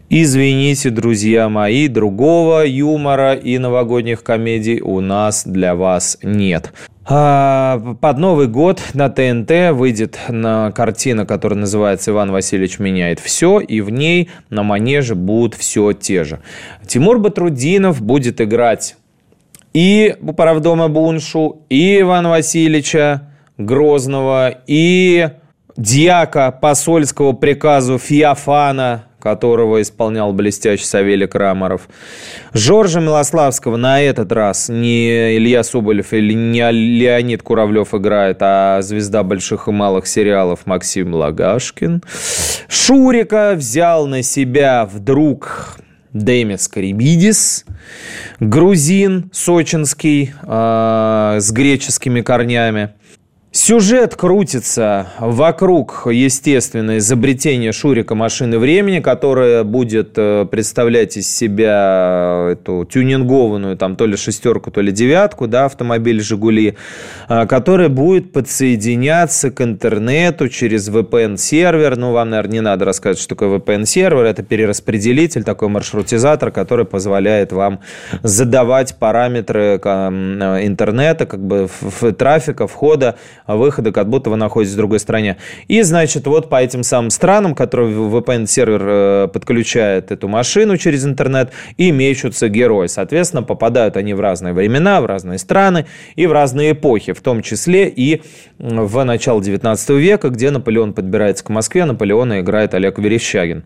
Извините, 0.10 0.90
друзья 0.90 1.48
мои, 1.48 1.88
другого 1.88 2.66
юмора 2.66 3.36
и 3.36 3.60
новогодних 3.60 4.24
комедий 4.24 4.82
у 4.82 5.00
нас 5.00 5.44
для 5.46 5.76
вас 5.76 6.18
нет. 6.24 6.74
А, 7.06 7.96
под 8.02 8.18
Новый 8.18 8.48
год 8.48 8.82
на 8.96 9.10
ТНТ 9.10 9.72
выйдет 9.72 10.18
на 10.28 10.72
картина, 10.72 11.28
которая 11.28 11.60
называется 11.60 12.10
«Иван 12.10 12.32
Васильевич 12.32 12.80
меняет 12.80 13.20
все», 13.20 13.60
и 13.60 13.82
в 13.82 13.92
ней 13.92 14.32
на 14.50 14.64
манеже 14.64 15.14
будут 15.14 15.54
все 15.54 15.94
те 15.94 16.24
же. 16.24 16.40
Тимур 16.88 17.20
Батрудинов 17.20 18.02
будет 18.02 18.42
играть 18.42 18.96
и 19.74 20.16
Управдома 20.22 20.88
Буншу, 20.88 21.66
и 21.70 22.02
Ивана 22.02 22.30
Васильевича 22.30 23.30
Грозного, 23.58 24.56
и 24.68 25.30
дьяка 25.78 26.52
посольского 26.52 27.34
приказу 27.34 27.98
Феофана, 27.98 29.06
которого 29.20 29.82
исполнял 29.82 30.34
блестящий 30.34 30.86
Савелий 30.86 31.28
Крамаров. 31.28 31.90
Жоржа 32.54 33.00
Милославского 33.00 33.78
на 33.78 34.02
этот 34.02 34.32
раз 34.32 34.70
не 34.70 35.38
Илья 35.38 35.64
Соболев 35.64 36.14
или 36.14 36.34
не 36.34 36.70
Леонид 36.72 37.44
Куравлев 37.44 37.94
играет, 37.94 38.38
а 38.42 38.82
звезда 38.82 39.24
больших 39.24 39.68
и 39.68 39.72
малых 39.72 40.08
сериалов 40.08 40.66
Максим 40.66 41.14
Лагашкин. 41.14 42.04
Шурика 42.68 43.54
взял 43.56 44.08
на 44.08 44.24
себя 44.24 44.86
вдруг 44.86 45.80
Демис 46.14 46.68
Карибидис, 46.68 47.66
грузин 48.40 49.30
сочинский 49.32 50.34
э, 50.42 51.38
с 51.40 51.52
греческими 51.52 52.22
корнями. 52.22 52.94
Сюжет 53.62 54.16
крутится 54.16 55.08
вокруг, 55.20 56.08
естественно, 56.10 56.98
изобретения 56.98 57.74
Шурика 57.74 58.16
машины 58.16 58.58
времени, 58.58 59.02
которая 59.02 59.66
будет 59.66 60.14
э, 60.16 60.46
представлять 60.50 61.18
из 61.18 61.30
себя 61.30 62.48
эту 62.52 62.88
тюнингованную, 62.90 63.76
там, 63.76 63.98
то 63.98 64.06
ли 64.06 64.16
шестерку, 64.16 64.72
то 64.72 64.80
ли 64.80 64.94
девятку, 64.94 65.46
да, 65.48 65.66
автомобиль 65.66 66.22
«Жигули», 66.22 66.78
э, 67.28 67.48
которая 67.48 67.90
будет 67.90 68.32
подсоединяться 68.32 69.52
к 69.52 69.60
интернету 69.60 70.48
через 70.48 70.88
VPN-сервер. 70.88 71.98
Ну, 71.98 72.14
вам, 72.14 72.30
наверное, 72.30 72.54
не 72.54 72.62
надо 72.62 72.86
рассказывать, 72.86 73.20
что 73.20 73.36
такое 73.36 73.58
VPN-сервер. 73.58 74.24
Это 74.24 74.42
перераспределитель, 74.42 75.44
такой 75.44 75.68
маршрутизатор, 75.68 76.52
который 76.52 76.86
позволяет 76.86 77.52
вам 77.52 77.82
задавать 78.24 78.96
параметры 78.96 79.82
э, 79.84 80.10
интернета, 80.66 81.26
как 81.26 81.42
бы 81.46 81.68
трафика, 82.18 82.66
входа 82.66 83.18
выхода, 83.56 83.92
как 83.92 84.10
будто 84.10 84.30
вы 84.30 84.36
находитесь 84.36 84.74
в 84.74 84.78
другой 84.78 85.00
стране. 85.00 85.38
И, 85.68 85.82
значит, 85.82 86.28
вот 86.28 86.50
по 86.50 86.62
этим 86.62 86.84
самым 86.84 87.10
странам, 87.10 87.56
которые 87.56 87.96
VPN-сервер 87.96 88.82
э, 88.84 89.28
подключает 89.28 90.12
эту 90.12 90.28
машину 90.28 90.78
через 90.78 91.06
интернет, 91.06 91.52
и 91.78 91.92
мечутся 91.92 92.50
герои. 92.50 92.88
Соответственно, 92.88 93.44
попадают 93.44 93.98
они 93.98 94.14
в 94.14 94.20
разные 94.20 94.54
времена, 94.54 95.02
в 95.02 95.06
разные 95.06 95.40
страны 95.40 95.86
и 96.16 96.28
в 96.28 96.32
разные 96.32 96.72
эпохи, 96.72 97.14
в 97.14 97.22
том 97.22 97.42
числе 97.42 97.88
и 97.90 98.22
в 98.58 99.04
начало 99.04 99.42
19 99.42 99.90
века, 99.92 100.30
где 100.30 100.52
Наполеон 100.52 100.94
подбирается 100.94 101.44
к 101.44 101.50
Москве, 101.50 101.86
Наполеона 101.86 102.42
играет 102.42 102.74
Олег 102.74 103.00
Верещагин. 103.00 103.64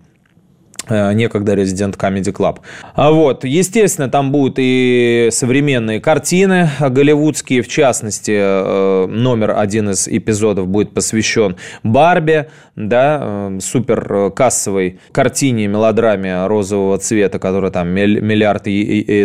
Э, 0.89 1.13
некогда 1.13 1.53
Resident 1.53 1.97
Comedy 1.97 2.33
Club. 2.33 2.57
А 2.93 3.11
вот, 3.11 3.45
естественно, 3.45 4.09
там 4.09 4.31
будут 4.33 4.55
и 4.57 5.29
современные 5.31 6.01
картины 6.01 6.69
голливудские, 6.77 7.61
в 7.61 7.69
частности, 7.69 8.33
э, 8.35 9.05
номер 9.07 9.57
один 9.57 9.91
из 9.91 10.09
эпизодов 10.09 10.67
будет 10.67 10.93
посвящен 10.93 11.55
Барби, 11.83 12.47
да, 12.75 13.19
э, 13.21 13.59
супер 13.61 14.31
кассовой 14.31 14.99
картине, 15.13 15.67
мелодраме 15.67 16.47
розового 16.47 16.97
цвета, 16.97 17.39
которая 17.39 17.71
там 17.71 17.87
миллиард 17.87 18.63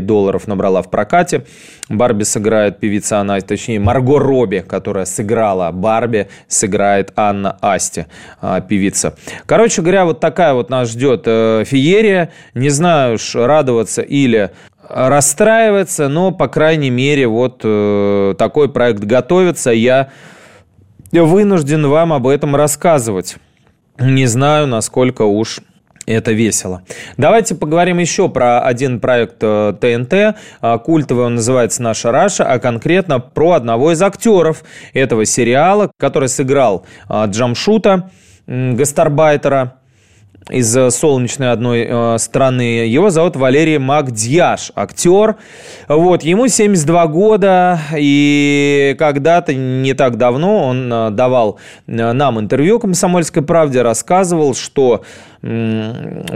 долларов 0.07 0.47
набрала 0.47 0.83
в 0.83 0.91
прокате. 0.91 1.45
Барби 1.89 2.23
сыграет 2.23 2.79
певица 2.79 3.19
она, 3.19 3.41
точнее, 3.41 3.81
Марго 3.81 4.19
Робби, 4.19 4.65
которая 4.67 5.07
сыграла 5.07 5.73
Барби, 5.73 6.29
сыграет 6.47 7.13
Анна 7.17 7.57
Асти, 7.63 8.07
певица. 8.69 9.15
Короче 9.47 9.81
говоря, 9.81 10.05
вот 10.05 10.21
такая 10.21 10.53
вот 10.53 10.71
нас 10.71 10.91
ждет 10.91 11.27
феерия. 11.65 12.31
Не 12.55 12.71
знаю 12.71 13.15
уж, 13.15 13.35
радоваться 13.35 14.03
или 14.03 14.51
расстраиваться, 14.89 16.09
но, 16.09 16.33
по 16.33 16.49
крайней 16.49 16.91
мере, 16.91 17.27
вот 17.27 17.61
э, 17.63 18.35
такой 18.39 18.71
проект 18.71 19.01
готовится. 19.01 19.71
Я 19.71 20.11
вынужден 21.13 21.87
вам 21.87 22.13
об 22.13 22.27
этом 22.27 22.57
рассказывать. 22.57 23.37
Не 23.99 24.27
знаю, 24.27 24.67
насколько 24.67 25.23
уж 25.23 25.61
это 26.07 26.33
весело. 26.33 26.83
Давайте 27.19 27.55
поговорим 27.55 27.99
еще 27.99 28.29
про 28.31 28.61
один 28.61 28.99
проект 28.99 29.39
ТНТ. 29.39 30.13
Э, 30.13 30.35
Культовый 30.83 31.27
он 31.27 31.35
называется 31.35 31.83
«Наша 31.83 32.11
Раша», 32.11 32.45
а 32.45 32.59
конкретно 32.59 33.21
про 33.21 33.53
одного 33.53 33.93
из 33.93 34.01
актеров 34.01 34.65
этого 34.95 35.27
сериала, 35.27 35.91
который 35.99 36.31
сыграл 36.31 36.87
э, 37.11 37.25
Джамшута, 37.27 38.11
гастарбайтера 38.47 39.75
из 40.51 40.75
э, 40.77 40.91
солнечной 40.91 41.53
одной 41.53 41.87
э, 41.89 42.19
страны. 42.19 42.87
Его 42.87 43.11
зовут 43.11 43.37
Валерий 43.37 43.79
Макдьяш, 43.79 44.73
актер. 44.75 45.37
Вот, 45.89 46.23
ему 46.23 46.49
72 46.49 47.07
года, 47.07 47.81
и 47.97 48.97
когда-то, 48.99 49.55
не 49.55 49.95
так 49.95 50.17
давно, 50.17 50.69
он 50.69 50.93
э, 50.93 51.11
давал 51.11 51.59
э, 51.87 52.13
нам 52.13 52.41
интервью 52.41 52.79
«Комсомольской 52.79 53.43
правде», 53.43 53.83
рассказывал, 53.83 54.55
что 54.55 55.05
у 55.41 55.47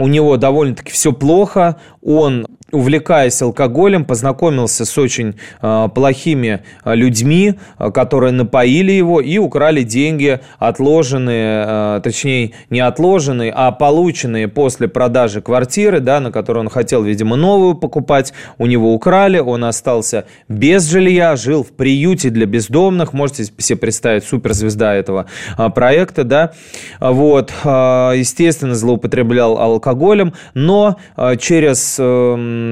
него 0.07 0.37
довольно-таки 0.37 0.89
все 0.89 1.11
плохо, 1.11 1.75
он 2.01 2.47
увлекаясь 2.73 3.41
алкоголем, 3.41 4.03
познакомился 4.03 4.85
с 4.85 4.97
очень 4.97 5.35
э, 5.61 5.89
плохими 5.93 6.63
э, 6.83 6.95
людьми, 6.95 7.55
э, 7.77 7.91
которые 7.91 8.31
напоили 8.31 8.91
его 8.91 9.21
и 9.21 9.37
украли 9.37 9.83
деньги, 9.83 10.39
отложенные, 10.57 11.65
э, 11.67 12.01
точнее, 12.03 12.51
не 12.69 12.79
отложенные, 12.79 13.53
а 13.55 13.71
полученные 13.71 14.47
после 14.47 14.87
продажи 14.87 15.41
квартиры, 15.41 15.99
да, 15.99 16.19
на 16.19 16.31
которую 16.31 16.63
он 16.63 16.69
хотел, 16.69 17.03
видимо, 17.03 17.35
новую 17.35 17.75
покупать. 17.75 18.33
У 18.57 18.65
него 18.65 18.93
украли, 18.93 19.37
он 19.37 19.63
остался 19.63 20.25
без 20.49 20.89
жилья, 20.89 21.35
жил 21.35 21.63
в 21.63 21.71
приюте 21.71 22.29
для 22.29 22.47
бездомных. 22.47 23.13
Можете 23.13 23.45
себе 23.57 23.77
представить, 23.77 24.23
суперзвезда 24.23 24.95
этого 24.95 25.27
э, 25.57 25.69
проекта, 25.69 26.23
да. 26.23 26.53
Вот, 26.99 27.53
э, 27.63 27.67
естественно, 28.15 28.73
злоупотреблял 28.73 29.59
алкоголем, 29.59 30.33
но 30.55 30.97
э, 31.15 31.35
через... 31.37 31.97
Э, 31.99 32.62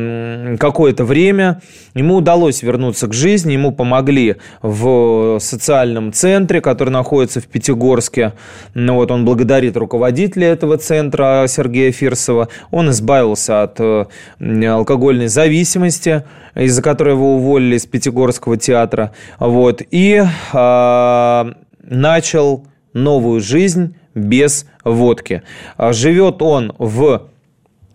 какое-то 0.60 1.06
время 1.06 1.62
ему 1.94 2.16
удалось 2.16 2.64
вернуться 2.64 3.08
к 3.08 3.14
жизни, 3.14 3.54
ему 3.54 3.72
помогли 3.72 4.38
в 4.62 5.40
социальном 5.40 6.14
центре, 6.14 6.62
который 6.62 6.90
находится 6.90 7.42
в 7.42 7.48
Пятигорске. 7.48 8.34
Ну, 8.74 8.96
вот 8.96 9.12
он 9.12 9.26
благодарит 9.26 9.78
руководителя 9.78 10.48
этого 10.48 10.78
центра 10.78 11.46
Сергея 11.48 11.92
Фирсова. 11.92 12.50
Он 12.72 12.90
избавился 12.90 13.64
от 13.64 13.80
э, 13.80 14.06
алкогольной 14.40 15.28
зависимости, 15.28 16.24
из-за 16.56 16.82
которой 16.82 17.16
его 17.16 17.36
уволили 17.36 17.76
из 17.76 17.86
Пятигорского 17.86 18.58
театра. 18.58 19.14
Вот, 19.40 19.82
и 19.92 20.24
э, 20.54 21.52
начал 21.84 22.68
новую 22.94 23.42
жизнь 23.42 23.96
без 24.14 24.66
водки. 24.84 25.44
Живет 25.78 26.42
он 26.42 26.74
в 26.78 27.30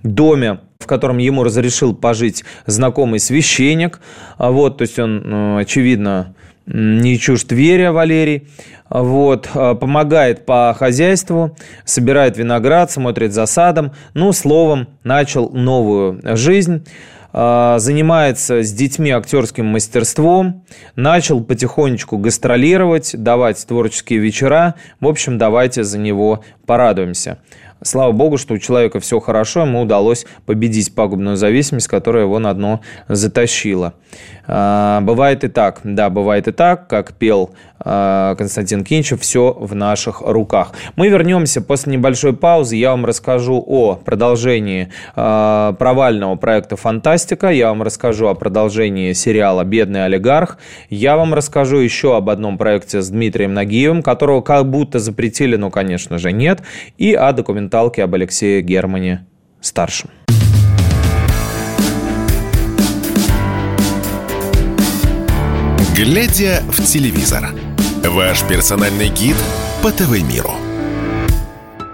доме 0.02 0.60
в 0.78 0.86
котором 0.86 1.18
ему 1.18 1.44
разрешил 1.44 1.94
пожить 1.94 2.44
знакомый 2.66 3.20
священник. 3.20 4.00
А 4.38 4.50
вот, 4.50 4.78
то 4.78 4.82
есть 4.82 4.98
он, 4.98 5.22
ну, 5.24 5.56
очевидно, 5.56 6.34
не 6.66 7.18
чужд 7.18 7.50
вере 7.52 7.90
Валерий. 7.90 8.48
Вот, 8.88 9.48
а, 9.54 9.74
помогает 9.74 10.46
по 10.46 10.74
хозяйству, 10.78 11.56
собирает 11.84 12.36
виноград, 12.36 12.90
смотрит 12.90 13.32
за 13.32 13.46
садом. 13.46 13.92
Ну, 14.14 14.32
словом, 14.32 14.88
начал 15.02 15.50
новую 15.50 16.20
жизнь 16.36 16.84
а, 17.38 17.78
занимается 17.78 18.62
с 18.62 18.72
детьми 18.72 19.10
актерским 19.10 19.66
мастерством, 19.66 20.64
начал 20.94 21.44
потихонечку 21.44 22.16
гастролировать, 22.16 23.14
давать 23.14 23.66
творческие 23.66 24.20
вечера. 24.20 24.74
В 25.00 25.06
общем, 25.06 25.36
давайте 25.36 25.84
за 25.84 25.98
него 25.98 26.42
порадуемся. 26.64 27.38
Слава 27.82 28.12
богу, 28.12 28.38
что 28.38 28.54
у 28.54 28.58
человека 28.58 29.00
все 29.00 29.20
хорошо, 29.20 29.60
ему 29.60 29.82
удалось 29.82 30.26
победить 30.46 30.94
пагубную 30.94 31.36
зависимость, 31.36 31.88
которая 31.88 32.24
его 32.24 32.38
на 32.38 32.52
дно 32.54 32.80
затащила. 33.08 33.94
А, 34.46 35.00
бывает 35.00 35.44
и 35.44 35.48
так, 35.48 35.80
да, 35.84 36.10
бывает 36.10 36.48
и 36.48 36.52
так, 36.52 36.88
как 36.88 37.14
пел 37.14 37.50
а, 37.78 38.34
Константин 38.36 38.84
Кинчев, 38.84 39.20
все 39.20 39.52
в 39.52 39.74
наших 39.74 40.22
руках. 40.22 40.72
Мы 40.96 41.08
вернемся 41.08 41.60
после 41.60 41.92
небольшой 41.92 42.34
паузы, 42.34 42.76
я 42.76 42.90
вам 42.90 43.04
расскажу 43.06 43.62
о 43.66 43.96
продолжении 43.96 44.90
а, 45.14 45.72
провального 45.74 46.36
проекта 46.36 46.76
«Фантастика», 46.76 47.48
я 47.50 47.68
вам 47.68 47.82
расскажу 47.82 48.28
о 48.28 48.34
продолжении 48.34 49.12
сериала 49.12 49.64
«Бедный 49.64 50.04
олигарх», 50.04 50.58
я 50.90 51.16
вам 51.16 51.34
расскажу 51.34 51.78
еще 51.78 52.16
об 52.16 52.30
одном 52.30 52.58
проекте 52.58 53.02
с 53.02 53.08
Дмитрием 53.10 53.54
Нагиевым, 53.54 54.02
которого 54.02 54.40
как 54.40 54.68
будто 54.68 54.98
запретили, 54.98 55.56
но, 55.56 55.70
конечно 55.70 56.18
же, 56.18 56.32
нет, 56.32 56.62
и 56.98 57.14
о 57.14 57.32
документалке 57.32 58.04
об 58.04 58.14
Алексее 58.14 58.62
Германе 58.62 59.26
старшем. 59.60 60.10
Глядя 65.96 66.60
в 66.68 66.82
телевизор. 66.82 67.54
Ваш 68.04 68.46
персональный 68.46 69.08
гид 69.08 69.34
по 69.82 69.90
ТВ-миру. 69.90 70.50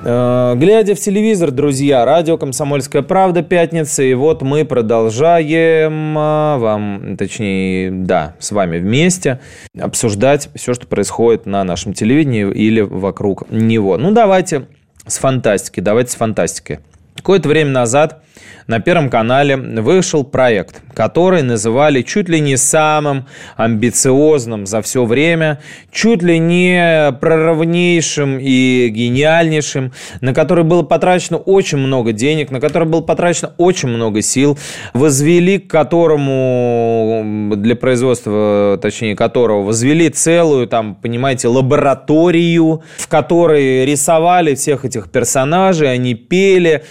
Э, 0.04 0.54
глядя 0.56 0.96
в 0.96 0.98
телевизор, 0.98 1.52
друзья, 1.52 2.04
радио 2.04 2.36
«Комсомольская 2.36 3.02
правда» 3.02 3.42
пятница, 3.44 4.02
и 4.02 4.12
вот 4.14 4.42
мы 4.42 4.64
продолжаем 4.64 6.18
э, 6.18 6.58
вам, 6.58 7.16
точнее, 7.16 7.92
да, 7.92 8.34
с 8.40 8.50
вами 8.50 8.78
вместе 8.78 9.38
обсуждать 9.80 10.48
все, 10.56 10.74
что 10.74 10.88
происходит 10.88 11.46
на 11.46 11.62
нашем 11.62 11.92
телевидении 11.92 12.50
или 12.52 12.80
вокруг 12.80 13.48
него. 13.50 13.98
Ну, 13.98 14.10
давайте 14.10 14.66
с 15.06 15.18
фантастики, 15.18 15.78
давайте 15.78 16.10
с 16.10 16.16
фантастики. 16.16 16.80
Какое-то 17.22 17.48
время 17.48 17.70
назад 17.70 18.20
на 18.66 18.80
Первом 18.80 19.10
канале 19.10 19.56
вышел 19.56 20.24
проект, 20.24 20.82
который 20.94 21.42
называли 21.42 22.02
чуть 22.02 22.28
ли 22.28 22.40
не 22.40 22.56
самым 22.56 23.26
амбициозным 23.56 24.66
за 24.66 24.82
все 24.82 25.04
время, 25.04 25.60
чуть 25.90 26.22
ли 26.22 26.38
не 26.38 27.12
прорывнейшим 27.20 28.38
и 28.40 28.88
гениальнейшим, 28.88 29.92
на 30.20 30.34
который 30.34 30.64
было 30.64 30.82
потрачено 30.82 31.38
очень 31.38 31.78
много 31.78 32.12
денег, 32.12 32.50
на 32.50 32.60
который 32.60 32.88
было 32.88 33.00
потрачено 33.00 33.52
очень 33.56 33.88
много 33.88 34.22
сил, 34.22 34.58
возвели 34.94 35.58
к 35.58 35.70
которому, 35.70 37.52
для 37.56 37.76
производства, 37.76 38.78
точнее, 38.80 39.16
которого 39.16 39.62
возвели 39.62 40.08
целую, 40.08 40.66
там, 40.66 40.94
понимаете, 40.94 41.48
лабораторию, 41.48 42.82
в 42.96 43.08
которой 43.08 43.84
рисовали 43.84 44.54
всех 44.54 44.84
этих 44.84 45.10
персонажей, 45.10 45.92
они 45.92 46.14
пели, 46.14 46.84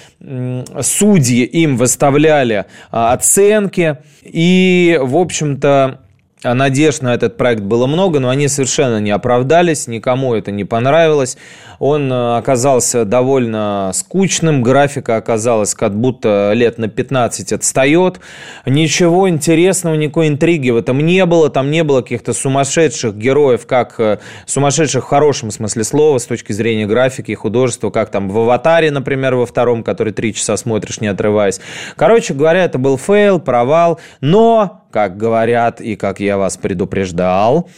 судьи 0.82 1.44
им 1.44 1.78
выставляли 1.78 2.66
а, 2.92 3.14
оценки. 3.14 3.98
И, 4.24 5.00
в 5.02 5.18
общем-то, 5.18 6.00
надежд 6.44 7.02
на 7.02 7.14
этот 7.14 7.38
проект 7.38 7.62
было 7.62 7.86
много, 7.88 8.20
но 8.20 8.30
они 8.30 8.48
совершенно 8.48 9.00
не 9.00 9.12
оправдались, 9.12 9.88
никому 9.88 10.34
это 10.34 10.52
не 10.52 10.66
понравилось. 10.66 11.38
Он 11.80 12.12
э, 12.12 12.38
оказался 12.38 13.06
довольно 13.06 13.92
скучным, 13.94 14.62
графика 14.62 15.18
оказалась 15.18 15.74
как 15.74 15.96
будто 15.96 16.52
лет 16.54 16.78
на 16.78 16.88
15 16.88 17.54
отстает. 17.54 18.20
Ничего 18.66 19.30
интересного, 19.30 19.96
никакой 19.96 20.28
интриги 20.28 20.70
в 20.70 20.78
этом 20.78 21.04
не 21.04 21.26
было. 21.26 21.50
Там 21.50 21.72
не 21.72 21.84
было 21.84 22.02
каких-то 22.02 22.34
сумасшедших 22.34 23.16
героев, 23.16 23.66
как 23.66 24.00
э, 24.00 24.20
сумасшедших 24.46 25.04
в 25.04 25.08
хорошем 25.08 25.52
смысле 25.52 25.84
слова 25.84 26.18
с 26.20 26.26
точки 26.26 26.52
зрения 26.54 26.86
графики 26.86 27.32
и 27.32 27.36
художества, 27.36 27.90
как 27.90 28.12
там 28.12 28.30
в 28.30 28.38
«Аватаре», 28.38 28.92
например, 28.92 29.36
во 29.36 29.46
втором, 29.46 29.84
который 29.84 30.14
три 30.14 30.34
часа 30.34 30.58
смотришь, 30.58 31.02
не 31.02 31.08
отрываясь. 31.08 31.62
Короче 31.96 32.34
говоря, 32.34 32.64
это 32.64 32.78
был 32.78 32.98
фейл, 32.98 33.40
провал, 33.40 34.00
но, 34.22 34.81
как 34.92 35.18
говорят 35.18 35.82
и 35.82 35.96
как 35.96 36.20
я 36.20 36.38
вас 36.38 36.58
предупреждал, 36.58 37.70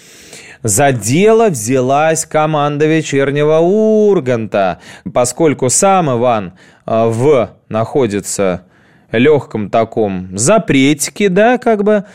за 0.63 0.91
дело 0.91 1.49
взялась 1.49 2.25
команда 2.25 2.85
вечернего 2.85 3.59
Урганта, 3.59 4.79
поскольку 5.13 5.69
сам 5.69 6.09
Иван 6.09 6.53
э, 6.85 7.05
в 7.07 7.51
находится 7.69 8.63
легком 9.11 9.69
таком 9.69 10.37
запретике, 10.37 11.29
да, 11.29 11.57
как 11.57 11.83
бы, 11.83 12.05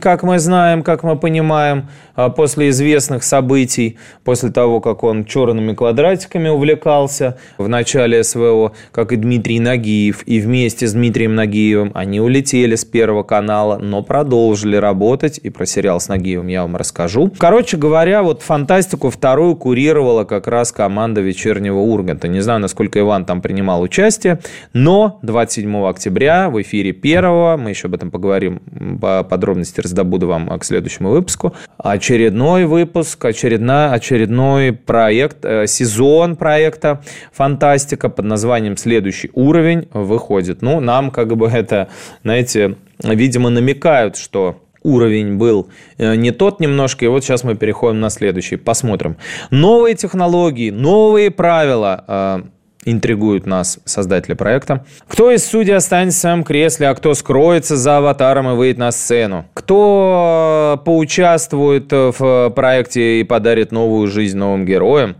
как 0.00 0.22
мы 0.22 0.38
знаем, 0.38 0.82
как 0.82 1.02
мы 1.02 1.16
понимаем, 1.16 1.88
а, 2.14 2.28
после 2.28 2.68
известных 2.68 3.24
событий, 3.24 3.98
после 4.24 4.50
того, 4.50 4.80
как 4.80 5.02
он 5.02 5.24
черными 5.24 5.74
квадратиками 5.74 6.48
увлекался 6.48 7.38
в 7.58 7.68
начале 7.68 8.22
СВО, 8.22 8.72
как 8.92 9.12
и 9.12 9.16
Дмитрий 9.16 9.60
Нагиев, 9.60 10.22
и 10.26 10.40
вместе 10.40 10.86
с 10.86 10.92
Дмитрием 10.92 11.34
Нагиевым 11.34 11.90
они 11.94 12.20
улетели 12.20 12.74
с 12.76 12.84
Первого 12.84 13.22
канала, 13.22 13.78
но 13.78 14.02
продолжили 14.02 14.76
работать, 14.76 15.40
и 15.42 15.50
про 15.50 15.66
сериал 15.66 16.00
с 16.00 16.08
Нагиевым 16.08 16.46
я 16.48 16.62
вам 16.62 16.76
расскажу. 16.76 17.32
Короче 17.38 17.76
говоря, 17.76 18.22
вот 18.22 18.42
«Фантастику» 18.42 19.10
вторую 19.10 19.56
курировала 19.56 20.24
как 20.24 20.46
раз 20.46 20.70
команда 20.72 21.20
«Вечернего 21.20 21.78
Урганта». 21.78 22.28
Не 22.28 22.40
знаю, 22.40 22.60
насколько 22.60 23.00
Иван 23.00 23.24
там 23.24 23.40
принимал 23.40 23.82
участие, 23.82 24.40
но 24.72 25.18
27 25.22 25.86
октября 25.86 26.50
в 26.50 26.60
эфире 26.62 26.92
первого, 26.92 27.56
мы 27.56 27.70
еще 27.70 27.88
об 27.88 27.94
этом 27.94 28.10
поговорим 28.10 28.60
по 29.00 29.24
подробности, 29.24 29.71
раздобуду 29.78 30.26
вам 30.26 30.58
к 30.58 30.64
следующему 30.64 31.10
выпуску, 31.10 31.54
очередной 31.78 32.66
выпуск, 32.66 33.24
очередной, 33.24 33.90
очередной 33.90 34.72
проект, 34.72 35.44
э, 35.44 35.66
сезон 35.66 36.36
проекта 36.36 37.02
«Фантастика» 37.32 38.08
под 38.08 38.24
названием 38.24 38.76
«Следующий 38.76 39.30
уровень» 39.34 39.88
выходит. 39.92 40.62
Ну, 40.62 40.80
нам 40.80 41.10
как 41.10 41.36
бы 41.36 41.46
это, 41.48 41.88
знаете, 42.22 42.76
видимо, 43.02 43.50
намекают, 43.50 44.16
что 44.16 44.62
уровень 44.82 45.36
был 45.36 45.68
э, 45.98 46.14
не 46.16 46.30
тот 46.30 46.60
немножко, 46.60 47.04
и 47.04 47.08
вот 47.08 47.24
сейчас 47.24 47.44
мы 47.44 47.54
переходим 47.54 48.00
на 48.00 48.10
следующий, 48.10 48.56
посмотрим. 48.56 49.16
Новые 49.50 49.94
технологии, 49.94 50.70
новые 50.70 51.30
правила, 51.30 52.04
э, 52.06 52.42
интригуют 52.84 53.46
нас 53.46 53.78
создатели 53.84 54.34
проекта. 54.34 54.84
Кто 55.08 55.30
из 55.30 55.44
судей 55.44 55.76
останется 55.76 56.18
в 56.18 56.20
своем 56.20 56.44
кресле, 56.44 56.88
а 56.88 56.94
кто 56.94 57.14
скроется 57.14 57.76
за 57.76 57.98
аватаром 57.98 58.50
и 58.50 58.54
выйдет 58.54 58.78
на 58.78 58.90
сцену? 58.92 59.46
Кто 59.54 60.80
поучаствует 60.84 61.90
в 61.92 62.52
проекте 62.54 63.20
и 63.20 63.24
подарит 63.24 63.72
новую 63.72 64.08
жизнь 64.08 64.36
новым 64.36 64.64
героям? 64.64 65.16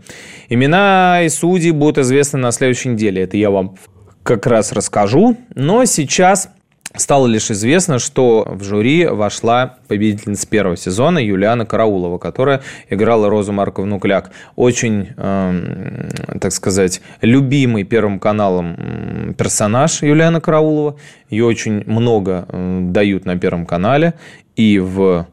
Имена 0.49 1.21
и 1.23 1.29
судьи 1.29 1.71
будут 1.71 1.99
известны 1.99 2.39
на 2.39 2.51
следующей 2.51 2.89
неделе. 2.89 3.23
Это 3.23 3.37
я 3.37 3.49
вам 3.49 3.75
как 4.23 4.45
раз 4.47 4.71
расскажу. 4.71 5.37
Но 5.55 5.85
сейчас 5.85 6.49
Стало 6.95 7.25
лишь 7.25 7.49
известно, 7.49 7.97
что 7.97 8.47
в 8.47 8.63
жюри 8.63 9.07
вошла 9.07 9.77
победительница 9.87 10.47
первого 10.47 10.77
сезона 10.77 11.17
Юлиана 11.17 11.65
Караулова, 11.65 12.19
которая 12.19 12.61
играла 12.87 13.29
Розу 13.29 13.51
Марковну 13.51 13.99
Кляк. 13.99 14.29
Очень, 14.55 15.09
э, 15.17 16.09
так 16.39 16.51
сказать, 16.51 17.01
любимый 17.21 17.83
Первым 17.83 18.19
каналом 18.19 19.33
персонаж 19.37 20.03
Юлиана 20.03 20.39
Караулова. 20.39 20.97
Ее 21.31 21.45
очень 21.45 21.83
много 21.87 22.45
э, 22.47 22.79
дают 22.83 23.25
на 23.25 23.39
Первом 23.39 23.65
канале. 23.65 24.13
И 24.55 24.77
в 24.77 25.25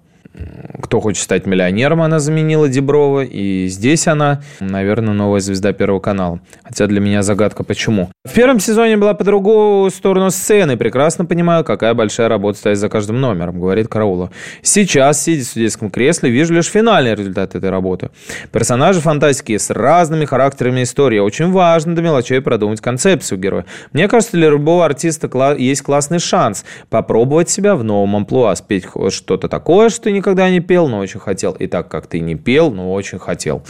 кто 0.81 1.01
хочет 1.01 1.23
стать 1.23 1.47
миллионером, 1.47 2.03
она 2.03 2.19
заменила 2.19 2.69
Деброва. 2.69 3.25
И 3.25 3.66
здесь 3.69 4.07
она, 4.07 4.43
наверное, 4.61 5.14
новая 5.14 5.40
звезда 5.40 5.73
Первого 5.73 6.01
канала. 6.01 6.40
Хотя 6.62 6.87
для 6.87 7.01
меня 7.01 7.23
загадка, 7.23 7.64
почему. 7.64 8.11
В 8.25 8.33
первом 8.33 8.61
сезоне 8.61 8.97
была 8.97 9.14
по 9.14 9.25
другую 9.25 9.90
сторону 9.90 10.31
сцены. 10.31 10.77
Прекрасно 10.77 11.25
понимаю, 11.25 11.64
какая 11.64 11.95
большая 11.95 12.29
работа 12.29 12.59
стоит 12.59 12.79
за 12.79 12.88
каждым 12.88 13.21
номером, 13.21 13.61
говорит 13.61 13.88
Караула. 13.88 14.31
Сейчас, 14.62 15.23
сидя 15.23 15.45
в 15.45 15.49
судейском 15.49 15.90
кресле, 15.90 16.31
вижу 16.31 16.55
лишь 16.55 16.66
финальный 16.66 17.14
результат 17.14 17.55
этой 17.55 17.71
работы. 17.71 18.11
Персонажи 18.53 19.01
фантастики 19.01 19.57
с 19.57 19.71
разными 19.71 20.25
характерами 20.25 20.83
истории. 20.83 21.19
Очень 21.19 21.51
важно 21.51 21.95
до 21.95 22.03
мелочей 22.03 22.40
продумать 22.40 22.81
концепцию 22.81 23.38
героя. 23.38 23.64
Мне 23.93 24.09
кажется, 24.09 24.37
для 24.37 24.49
любого 24.49 24.85
артиста 24.85 25.28
есть 25.59 25.83
классный 25.83 26.18
шанс 26.18 26.64
попробовать 26.89 27.51
себя 27.51 27.74
в 27.74 27.85
новом 27.85 28.16
амплуа, 28.16 28.55
спеть 28.55 28.87
что-то 29.11 29.49
такое, 29.49 29.89
что 29.89 30.11
никогда 30.21 30.49
не 30.49 30.61
пел, 30.61 30.89
но 30.89 30.99
очень 30.99 31.21
хотел. 31.21 31.53
И 31.53 31.66
так 31.66 31.89
как 31.89 32.07
ты 32.07 32.21
не 32.21 32.37
пел, 32.37 32.71
но 32.71 32.93
очень 32.93 33.18
хотел. 33.18 33.62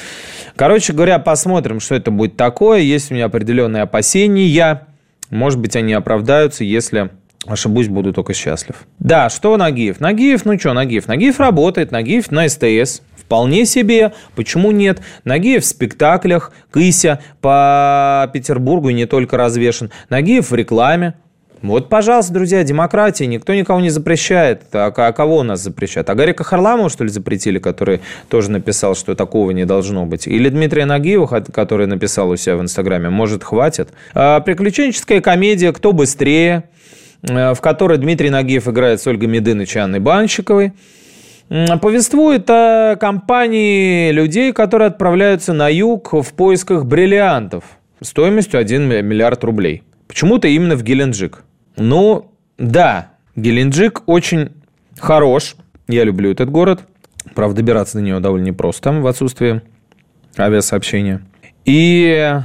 Короче 0.54 0.92
говоря, 0.92 1.18
посмотрим, 1.18 1.80
что 1.80 1.94
это 1.94 2.10
будет 2.10 2.36
такое. 2.36 2.80
Есть 2.80 3.10
у 3.10 3.14
меня 3.14 3.24
определенные 3.24 3.82
опасения. 3.82 4.86
Может 5.30 5.58
быть, 5.58 5.76
они 5.76 5.94
оправдаются, 5.94 6.64
если 6.64 7.10
Ошибусь, 7.46 7.88
буду 7.88 8.12
только 8.12 8.34
счастлив. 8.34 8.76
Да, 8.98 9.30
что 9.30 9.56
Нагиев? 9.56 9.98
Нагиев, 9.98 10.44
ну 10.44 10.58
что, 10.58 10.74
Нагиев? 10.74 11.08
Нагиев 11.08 11.40
работает, 11.40 11.90
Нагиев 11.90 12.30
на 12.30 12.46
СТС. 12.46 13.00
Вполне 13.16 13.64
себе. 13.64 14.12
Почему 14.36 14.72
нет? 14.72 15.00
Нагиев 15.24 15.62
в 15.62 15.66
спектаклях, 15.66 16.52
Кыся 16.70 17.20
по 17.40 18.30
Петербургу 18.34 18.90
и 18.90 18.94
не 18.94 19.06
только 19.06 19.38
развешен. 19.38 19.90
Нагиев 20.10 20.50
в 20.50 20.54
рекламе. 20.54 21.14
Вот, 21.62 21.90
пожалуйста, 21.90 22.32
друзья, 22.32 22.64
демократия, 22.64 23.26
никто 23.26 23.52
никого 23.52 23.80
не 23.80 23.90
запрещает. 23.90 24.62
А, 24.72 24.86
а 24.96 25.12
кого 25.12 25.38
у 25.38 25.42
нас 25.42 25.60
запрещают? 25.60 26.08
А 26.08 26.14
Гарика 26.14 26.42
Харламова, 26.42 26.88
что 26.88 27.04
ли, 27.04 27.10
запретили, 27.10 27.58
который 27.58 28.00
тоже 28.28 28.50
написал, 28.50 28.94
что 28.94 29.14
такого 29.14 29.50
не 29.50 29.66
должно 29.66 30.06
быть? 30.06 30.26
Или 30.26 30.48
Дмитрия 30.48 30.86
Нагиева, 30.86 31.26
который 31.26 31.86
написал 31.86 32.30
у 32.30 32.36
себя 32.36 32.56
в 32.56 32.62
Инстаграме? 32.62 33.10
Может, 33.10 33.44
хватит? 33.44 33.90
А, 34.14 34.40
приключенческая 34.40 35.20
комедия 35.20 35.72
«Кто 35.72 35.92
быстрее», 35.92 36.64
э, 37.22 37.52
в 37.52 37.60
которой 37.60 37.98
Дмитрий 37.98 38.30
Нагиев 38.30 38.66
играет 38.66 39.02
с 39.02 39.06
Ольгой 39.06 39.28
Медыныч 39.28 39.76
и 39.76 39.78
Анной 39.80 40.00
Банщиковой 40.00 40.72
повествует 41.82 42.48
о 42.48 42.94
компании 42.94 44.12
людей, 44.12 44.52
которые 44.52 44.86
отправляются 44.86 45.52
на 45.52 45.68
юг 45.68 46.12
в 46.12 46.32
поисках 46.34 46.84
бриллиантов 46.84 47.64
стоимостью 48.00 48.60
1 48.60 49.04
миллиард 49.04 49.42
рублей. 49.42 49.82
Почему-то 50.06 50.46
именно 50.48 50.76
в 50.76 50.84
Геленджик. 50.84 51.42
Ну, 51.80 52.30
да, 52.58 53.12
Геленджик 53.36 54.02
очень 54.04 54.50
хорош. 54.98 55.56
Я 55.88 56.04
люблю 56.04 56.30
этот 56.30 56.50
город. 56.50 56.82
Правда, 57.34 57.56
добираться 57.56 57.96
до 57.96 58.04
него 58.04 58.20
довольно 58.20 58.44
непросто 58.44 58.92
в 58.92 59.06
отсутствии 59.06 59.62
авиасообщения. 60.38 61.22
И 61.64 62.38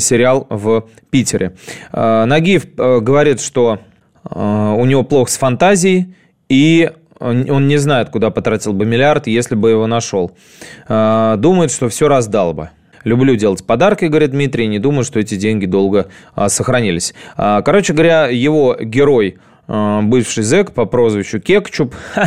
сериал 0.00 0.46
в 0.50 0.84
Питере. 1.10 1.56
Нагиев 1.92 2.74
говорит, 2.74 3.40
что 3.40 3.78
у 4.24 4.84
него 4.84 5.02
плохо 5.02 5.30
с 5.30 5.38
фантазией, 5.38 6.14
и 6.48 6.90
он 7.18 7.68
не 7.68 7.76
знает, 7.76 8.08
куда 8.10 8.30
потратил 8.30 8.72
бы 8.72 8.84
миллиард, 8.84 9.28
если 9.28 9.54
бы 9.54 9.70
его 9.70 9.86
нашел. 9.86 10.32
Думает, 10.88 11.70
что 11.70 11.88
все 11.88 12.08
раздал 12.08 12.52
бы. 12.52 12.70
Люблю 13.04 13.36
делать 13.36 13.64
подарки, 13.64 14.06
говорит 14.06 14.30
Дмитрий, 14.30 14.66
не 14.66 14.78
думаю, 14.78 15.04
что 15.04 15.18
эти 15.18 15.36
деньги 15.36 15.66
долго 15.66 16.08
а, 16.34 16.48
сохранились. 16.48 17.14
А, 17.36 17.62
короче 17.62 17.92
говоря, 17.92 18.28
его 18.28 18.76
герой 18.80 19.38
а, 19.66 20.02
бывший 20.02 20.44
зэк 20.44 20.72
по 20.72 20.84
прозвищу 20.84 21.40
Кекчуп. 21.40 21.94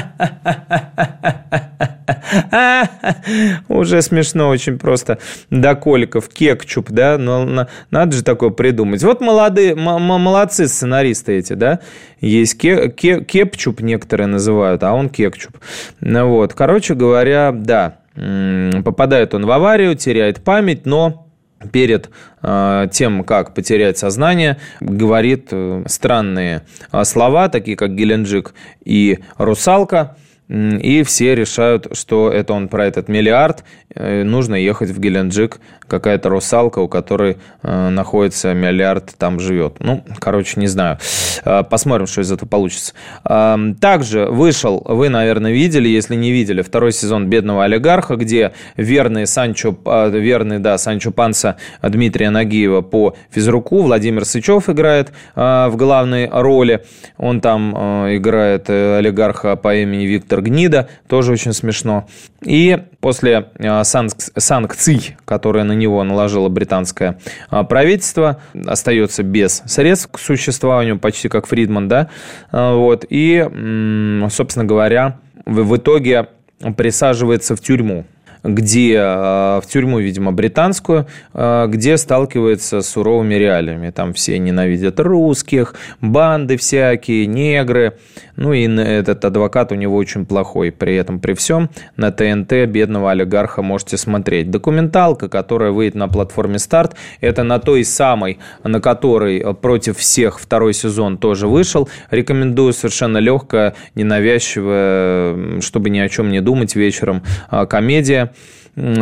Уже 3.68 4.02
смешно 4.02 4.50
очень 4.50 4.78
просто. 4.78 5.20
До 5.50 5.76
коликов. 5.76 6.30
Кекчуп, 6.30 6.90
да? 6.90 7.18
Но 7.18 7.68
надо 7.92 8.16
же 8.16 8.24
такое 8.24 8.50
придумать. 8.50 9.04
Вот 9.04 9.22
молодые, 9.22 9.76
молодцы 9.76 10.68
сценаристы 10.68 11.38
эти, 11.38 11.54
да? 11.54 11.80
Есть 12.22 12.58
кепчуп 12.58 13.82
некоторые 13.82 14.28
называют, 14.28 14.84
а 14.84 14.94
он 14.94 15.10
кекчуп. 15.10 15.58
Ну 16.00 16.30
вот. 16.30 16.54
Короче 16.54 16.96
говоря, 16.96 17.52
да 17.52 17.98
попадает 18.16 19.34
он 19.34 19.46
в 19.46 19.52
аварию, 19.52 19.96
теряет 19.96 20.44
память, 20.44 20.86
но 20.86 21.26
перед 21.72 22.10
э, 22.42 22.88
тем, 22.92 23.24
как 23.24 23.54
потерять 23.54 23.98
сознание, 23.98 24.58
говорит 24.80 25.50
э, 25.52 25.84
странные 25.88 26.64
э, 26.92 27.04
слова, 27.04 27.50
такие 27.50 27.78
как 27.78 27.96
Геленджик 27.96 28.54
и 28.84 29.20
Русалка, 29.38 30.18
и 30.48 31.02
все 31.04 31.34
решают, 31.34 31.98
что 31.98 32.30
это 32.30 32.54
он 32.54 32.68
про 32.68 32.86
этот 32.86 33.08
миллиард, 33.08 33.64
э, 33.96 34.24
нужно 34.24 34.56
ехать 34.56 34.92
в 34.92 35.00
Геленджик, 35.00 35.60
какая-то 35.88 36.30
русалка, 36.30 36.80
у 36.80 36.88
которой 36.88 37.38
э, 37.64 37.90
находится 37.90 38.54
миллиард, 38.54 39.16
там 39.18 39.40
живет. 39.40 39.78
Ну, 39.80 40.04
короче, 40.20 40.60
не 40.60 40.68
знаю. 40.68 41.00
Э, 41.46 41.64
посмотрим, 41.64 42.06
что 42.06 42.22
из 42.22 42.32
этого 42.32 42.48
получится. 42.48 42.94
Также 43.24 44.26
вышел, 44.26 44.84
вы, 44.86 45.10
наверное, 45.10 45.52
видели, 45.52 45.88
если 45.88 46.16
не 46.16 46.32
видели, 46.32 46.62
второй 46.62 46.92
сезон 46.92 47.28
«Бедного 47.28 47.64
олигарха», 47.64 48.16
где 48.16 48.54
верный 48.78 49.26
Санчо, 49.26 49.76
верный, 49.86 50.60
да, 50.60 50.78
Санчо 50.78 51.12
Панса 51.12 51.58
Дмитрия 51.82 52.30
Нагиева 52.30 52.82
по 52.82 53.16
физруку, 53.32 53.82
Владимир 53.82 54.26
Сычев 54.26 54.70
играет 54.70 55.12
в 55.36 55.74
главной 55.76 56.30
роли. 56.30 56.84
Он 57.18 57.42
там 57.42 57.74
играет 58.16 58.70
олигарха 58.70 59.56
по 59.56 59.76
имени 59.76 60.06
Виктор 60.06 60.35
Виктор 60.36 60.42
Гнида, 60.42 60.90
тоже 61.08 61.32
очень 61.32 61.54
смешно. 61.54 62.08
И 62.44 62.78
после 63.00 63.48
а, 63.60 63.84
санкций, 63.84 65.16
которые 65.26 65.64
на 65.64 65.74
него 65.74 66.04
наложило 66.04 66.50
британское 66.50 67.18
а, 67.50 67.64
правительство, 67.64 68.42
остается 68.66 69.24
без 69.24 69.64
средств 69.66 70.12
к 70.12 70.20
существованию, 70.20 71.00
почти 71.00 71.30
как 71.30 71.48
Фридман, 71.48 71.88
да, 71.88 72.10
а, 72.52 72.76
вот, 72.76 73.06
и, 73.10 74.28
собственно 74.30 74.66
говоря, 74.66 75.20
в 75.46 75.78
итоге 75.78 76.28
присаживается 76.76 77.56
в 77.56 77.62
тюрьму 77.62 78.06
где 78.46 78.96
э, 78.96 79.02
в 79.02 79.64
тюрьму, 79.68 80.00
видимо, 80.00 80.32
британскую, 80.32 81.08
э, 81.34 81.66
где 81.68 81.98
сталкивается 81.98 82.82
с 82.82 82.90
суровыми 82.90 83.36
реалиями. 83.36 83.90
Там 83.90 84.14
все 84.14 84.38
ненавидят 84.38 85.00
русских, 85.00 85.76
банды 86.02 86.58
всякие, 86.58 87.26
негры. 87.26 87.98
Ну 88.36 88.54
и 88.54 88.68
этот 88.68 89.26
адвокат 89.26 89.72
у 89.72 89.76
него 89.76 89.96
очень 89.96 90.26
плохой. 90.26 90.72
При 90.72 90.96
этом, 90.96 91.20
при 91.20 91.34
всем, 91.34 91.70
на 91.98 92.12
ТНТ 92.12 92.68
бедного 92.68 93.12
олигарха 93.12 93.62
можете 93.62 93.98
смотреть. 93.98 94.52
Документалка, 94.52 95.28
которая 95.28 95.72
выйдет 95.72 95.96
на 95.96 96.08
платформе 96.08 96.60
«Старт», 96.60 96.96
это 97.22 97.44
на 97.44 97.60
той 97.60 97.84
самой, 97.84 98.38
на 98.64 98.80
которой 98.80 99.54
против 99.56 99.98
всех 99.98 100.40
второй 100.40 100.74
сезон 100.74 101.18
тоже 101.18 101.48
вышел. 101.48 101.90
Рекомендую 102.12 102.74
совершенно 102.74 103.18
легкая, 103.18 103.74
ненавязчивая, 103.96 105.62
чтобы 105.62 105.90
ни 105.90 106.00
о 106.00 106.10
чем 106.10 106.30
не 106.30 106.42
думать 106.42 106.76
вечером, 106.76 107.24
а, 107.50 107.66
комедия. 107.66 108.35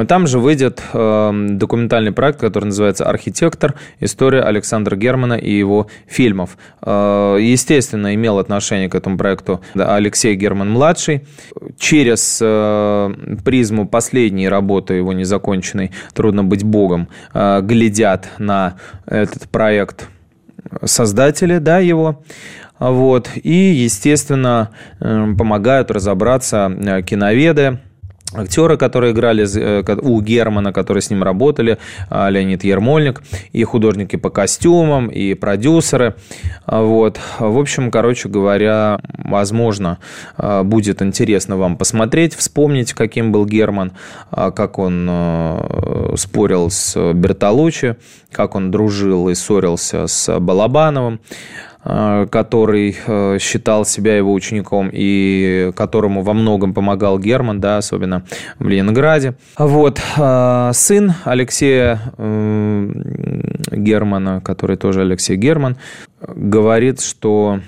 Там 0.08 0.28
же 0.28 0.38
выйдет 0.38 0.84
э, 0.94 1.48
документальный 1.50 2.12
проект, 2.12 2.40
который 2.40 2.66
называется 2.66 3.06
«Архитектор. 3.06 3.74
История 4.00 4.42
Александра 4.42 4.96
Германа 4.96 5.34
и 5.34 5.52
его 5.52 5.88
фильмов». 6.06 6.58
Э, 6.84 7.38
естественно, 7.40 8.14
имел 8.14 8.38
отношение 8.38 8.88
к 8.88 8.94
этому 8.94 9.18
проекту 9.18 9.62
Алексей 9.74 10.36
Герман-младший. 10.36 11.26
Через 11.80 12.40
э, 12.40 13.14
призму 13.44 13.88
последней 13.88 14.48
работы 14.48 14.94
его 14.94 15.12
незаконченной 15.12 15.92
«Трудно 16.14 16.44
быть 16.44 16.64
богом» 16.64 17.08
глядят 17.34 18.30
на 18.38 18.76
этот 19.08 19.50
проект 19.50 20.08
создатели 20.86 21.58
да, 21.58 21.80
его. 21.80 22.24
Вот. 22.78 23.30
И, 23.36 23.54
естественно, 23.54 24.70
помогают 25.00 25.90
разобраться 25.90 27.04
киноведы, 27.06 27.80
актеры, 28.34 28.78
которые 28.78 29.14
играли 29.14 29.46
э, 29.56 29.96
у 30.02 30.22
Германа, 30.22 30.74
которые 30.74 31.02
с 31.02 31.10
ним 31.10 31.24
работали, 31.24 31.78
а, 32.10 32.30
Леонид 32.30 32.64
Ермольник, 32.64 33.22
и 33.52 33.64
художники 33.64 34.16
по 34.16 34.30
костюмам, 34.30 35.08
и 35.08 35.34
продюсеры. 35.34 36.16
А, 36.66 36.82
вот. 36.82 37.20
В 37.40 37.58
общем, 37.58 37.92
короче 37.92 38.30
говоря, 38.30 39.00
возможно, 39.18 40.00
а, 40.38 40.64
будет 40.64 41.02
интересно 41.02 41.58
вам 41.58 41.78
посмотреть, 41.78 42.36
вспомнить, 42.36 42.94
каким 42.94 43.32
был 43.32 43.46
Герман, 43.46 43.92
как 44.32 44.80
он 44.80 45.10
спорил 46.16 46.70
с 46.70 47.14
Бертолуччи, 47.14 47.96
как 48.32 48.56
он 48.56 48.72
дружил 48.72 49.30
и 49.30 49.36
ссорился 49.36 50.08
с 50.08 50.40
Балабановым. 50.40 51.20
Э, 51.86 52.28
который 52.32 52.96
э, 53.06 53.38
считал 53.40 53.84
себя 53.84 54.16
его 54.16 54.32
учеником 54.32 54.90
и 54.92 55.74
которому 55.76 56.22
во 56.22 56.34
многом 56.34 56.74
помогал 56.74 57.20
Герман, 57.20 57.60
да, 57.60 57.78
особенно 57.78 58.24
в 58.58 58.70
Ленинграде. 58.70 59.36
Вот. 59.58 60.02
Э, 60.18 60.72
сын 60.74 61.14
Алексея 61.26 62.00
Германа, 63.72 64.40
который 64.40 64.78
тоже 64.78 65.02
Алексей 65.02 65.36
Герман, 65.36 65.76
говорит, 66.22 67.02
что 67.02 67.60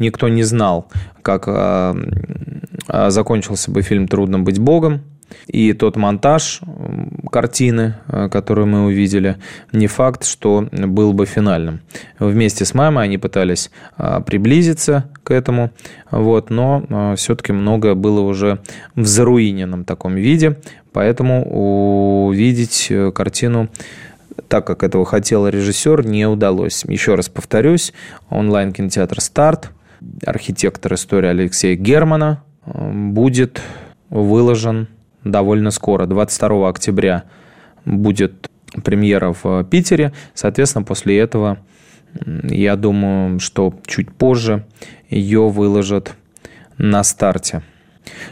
никто 0.00 0.28
не 0.28 0.42
знал, 0.42 0.88
как 1.22 1.46
закончился 2.88 3.70
бы 3.70 3.82
фильм 3.82 4.08
«Трудно 4.08 4.40
быть 4.40 4.58
Богом», 4.58 5.02
и 5.46 5.72
тот 5.72 5.96
монтаж, 5.96 6.60
картины, 7.30 7.96
э, 8.08 8.28
которую 8.28 8.66
мы 8.66 8.84
увидели, 8.84 9.36
не 9.72 9.86
факт, 9.86 10.24
что 10.24 10.68
был 10.72 11.12
бы 11.12 11.26
финальным. 11.26 11.80
Вместе 12.18 12.64
с 12.64 12.74
мамой 12.74 13.04
они 13.04 13.18
пытались 13.18 13.70
э, 13.98 14.20
приблизиться 14.24 15.10
к 15.24 15.30
этому, 15.30 15.70
вот, 16.10 16.50
но 16.50 16.84
э, 16.88 17.14
все-таки 17.16 17.52
многое 17.52 17.94
было 17.94 18.20
уже 18.20 18.60
в 18.94 19.06
заруиненном 19.06 19.84
таком 19.84 20.14
виде, 20.14 20.58
поэтому 20.92 22.26
увидеть 22.26 22.92
картину 23.14 23.68
так, 24.48 24.66
как 24.66 24.82
этого 24.82 25.04
хотел 25.04 25.46
режиссер, 25.46 26.06
не 26.06 26.26
удалось. 26.26 26.84
Еще 26.86 27.14
раз 27.14 27.28
повторюсь, 27.28 27.92
онлайн-кинотеатр 28.30 29.20
«Старт», 29.20 29.70
архитектор 30.24 30.94
истории 30.94 31.28
Алексея 31.28 31.76
Германа 31.76 32.42
будет 32.64 33.60
выложен 34.08 34.88
довольно 35.24 35.70
скоро, 35.70 36.06
22 36.06 36.68
октября 36.68 37.24
будет 37.84 38.50
премьера 38.84 39.34
в 39.42 39.64
Питере. 39.64 40.12
Соответственно, 40.34 40.84
после 40.84 41.18
этого, 41.18 41.58
я 42.44 42.76
думаю, 42.76 43.40
что 43.40 43.74
чуть 43.86 44.12
позже 44.12 44.64
ее 45.08 45.48
выложат 45.48 46.14
на 46.78 47.02
старте. 47.02 47.62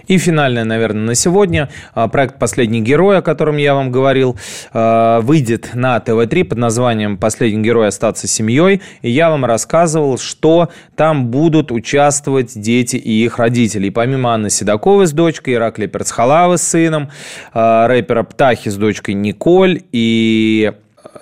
И 0.07 0.19
финальное, 0.19 0.65
наверное, 0.65 1.03
на 1.03 1.15
сегодня. 1.15 1.69
А, 1.95 2.09
проект 2.09 2.39
«Последний 2.39 2.81
герой», 2.81 3.19
о 3.19 3.23
котором 3.23 3.57
я 3.57 3.75
вам 3.75 3.91
говорил, 3.93 4.37
а, 4.73 5.21
выйдет 5.21 5.71
на 5.75 5.99
ТВ-3 6.01 6.45
под 6.45 6.59
названием 6.59 7.17
«Последний 7.17 7.63
герой. 7.63 7.89
Остаться 7.89 8.27
семьей». 8.27 8.83
И 9.03 9.11
я 9.11 9.31
вам 9.31 9.45
рассказывал, 9.45 10.19
что 10.19 10.71
там 10.97 11.27
будут 11.27 11.71
участвовать 11.73 12.59
дети 12.61 12.97
и 12.97 13.25
их 13.25 13.39
родители. 13.39 13.89
И 13.89 13.91
помимо 13.91 14.35
Анны 14.35 14.51
Седоковой 14.51 15.07
с 15.07 15.13
дочкой, 15.13 15.55
Ираклия 15.55 15.89
Перцхалавы 15.89 16.59
с 16.59 16.63
сыном, 16.63 17.11
а, 17.53 17.87
рэпера 17.89 18.23
Птахи 18.23 18.69
с 18.69 18.77
дочкой 18.77 19.15
Николь 19.15 19.83
и 19.93 20.73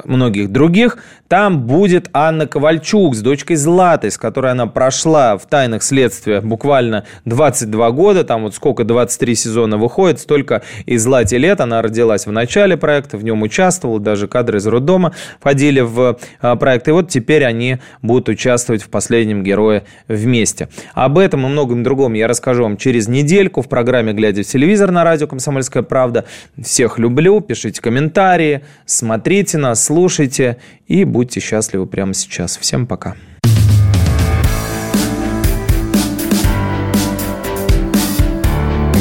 многих 0.04 0.50
других, 0.50 0.98
там 1.28 1.62
будет 1.66 2.08
Анна 2.12 2.46
Ковальчук 2.46 3.14
с 3.14 3.20
дочкой 3.20 3.56
Златой, 3.56 4.10
с 4.10 4.18
которой 4.18 4.52
она 4.52 4.66
прошла 4.66 5.36
в 5.36 5.46
тайных 5.46 5.82
следствиях 5.82 6.44
буквально 6.44 7.04
22 7.24 7.90
года. 7.90 8.24
Там 8.24 8.44
вот 8.44 8.54
сколько, 8.54 8.84
23 8.84 9.34
сезона 9.34 9.76
выходит, 9.76 10.20
столько 10.20 10.62
и 10.84 10.96
Злате 10.96 11.38
лет. 11.38 11.60
Она 11.60 11.82
родилась 11.82 12.26
в 12.26 12.32
начале 12.32 12.76
проекта, 12.76 13.16
в 13.16 13.24
нем 13.24 13.42
участвовала, 13.42 13.98
даже 13.98 14.28
кадры 14.28 14.58
из 14.58 14.66
роддома 14.66 15.12
входили 15.40 15.80
в 15.80 16.18
а, 16.40 16.56
проект. 16.56 16.88
И 16.88 16.92
вот 16.92 17.08
теперь 17.08 17.44
они 17.44 17.78
будут 18.02 18.28
участвовать 18.28 18.82
в 18.82 18.88
последнем 18.88 19.42
герое 19.42 19.84
вместе. 20.08 20.68
Об 20.94 21.18
этом 21.18 21.46
и 21.46 21.48
многом 21.48 21.82
другом 21.82 22.12
я 22.12 22.28
расскажу 22.28 22.62
вам 22.62 22.76
через 22.76 23.08
недельку 23.08 23.62
в 23.62 23.68
программе 23.68 24.12
«Глядя 24.12 24.42
в 24.42 24.46
телевизор» 24.46 24.90
на 24.92 25.02
радио 25.02 25.26
«Комсомольская 25.26 25.82
правда». 25.82 26.24
Всех 26.60 26.98
люблю, 26.98 27.40
пишите 27.40 27.80
комментарии, 27.82 28.62
смотрите 28.84 29.58
нас, 29.58 29.84
слушайте 29.84 30.58
и 30.86 31.04
будьте 31.16 31.40
счастливы 31.40 31.86
прямо 31.86 32.12
сейчас. 32.12 32.58
Всем 32.58 32.86
пока. 32.86 33.16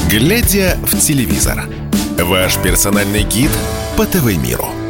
Глядя 0.10 0.78
в 0.82 0.98
телевизор. 0.98 1.66
Ваш 2.18 2.58
персональный 2.64 3.24
гид 3.24 3.52
по 3.98 4.06
ТВ-миру. 4.06 4.85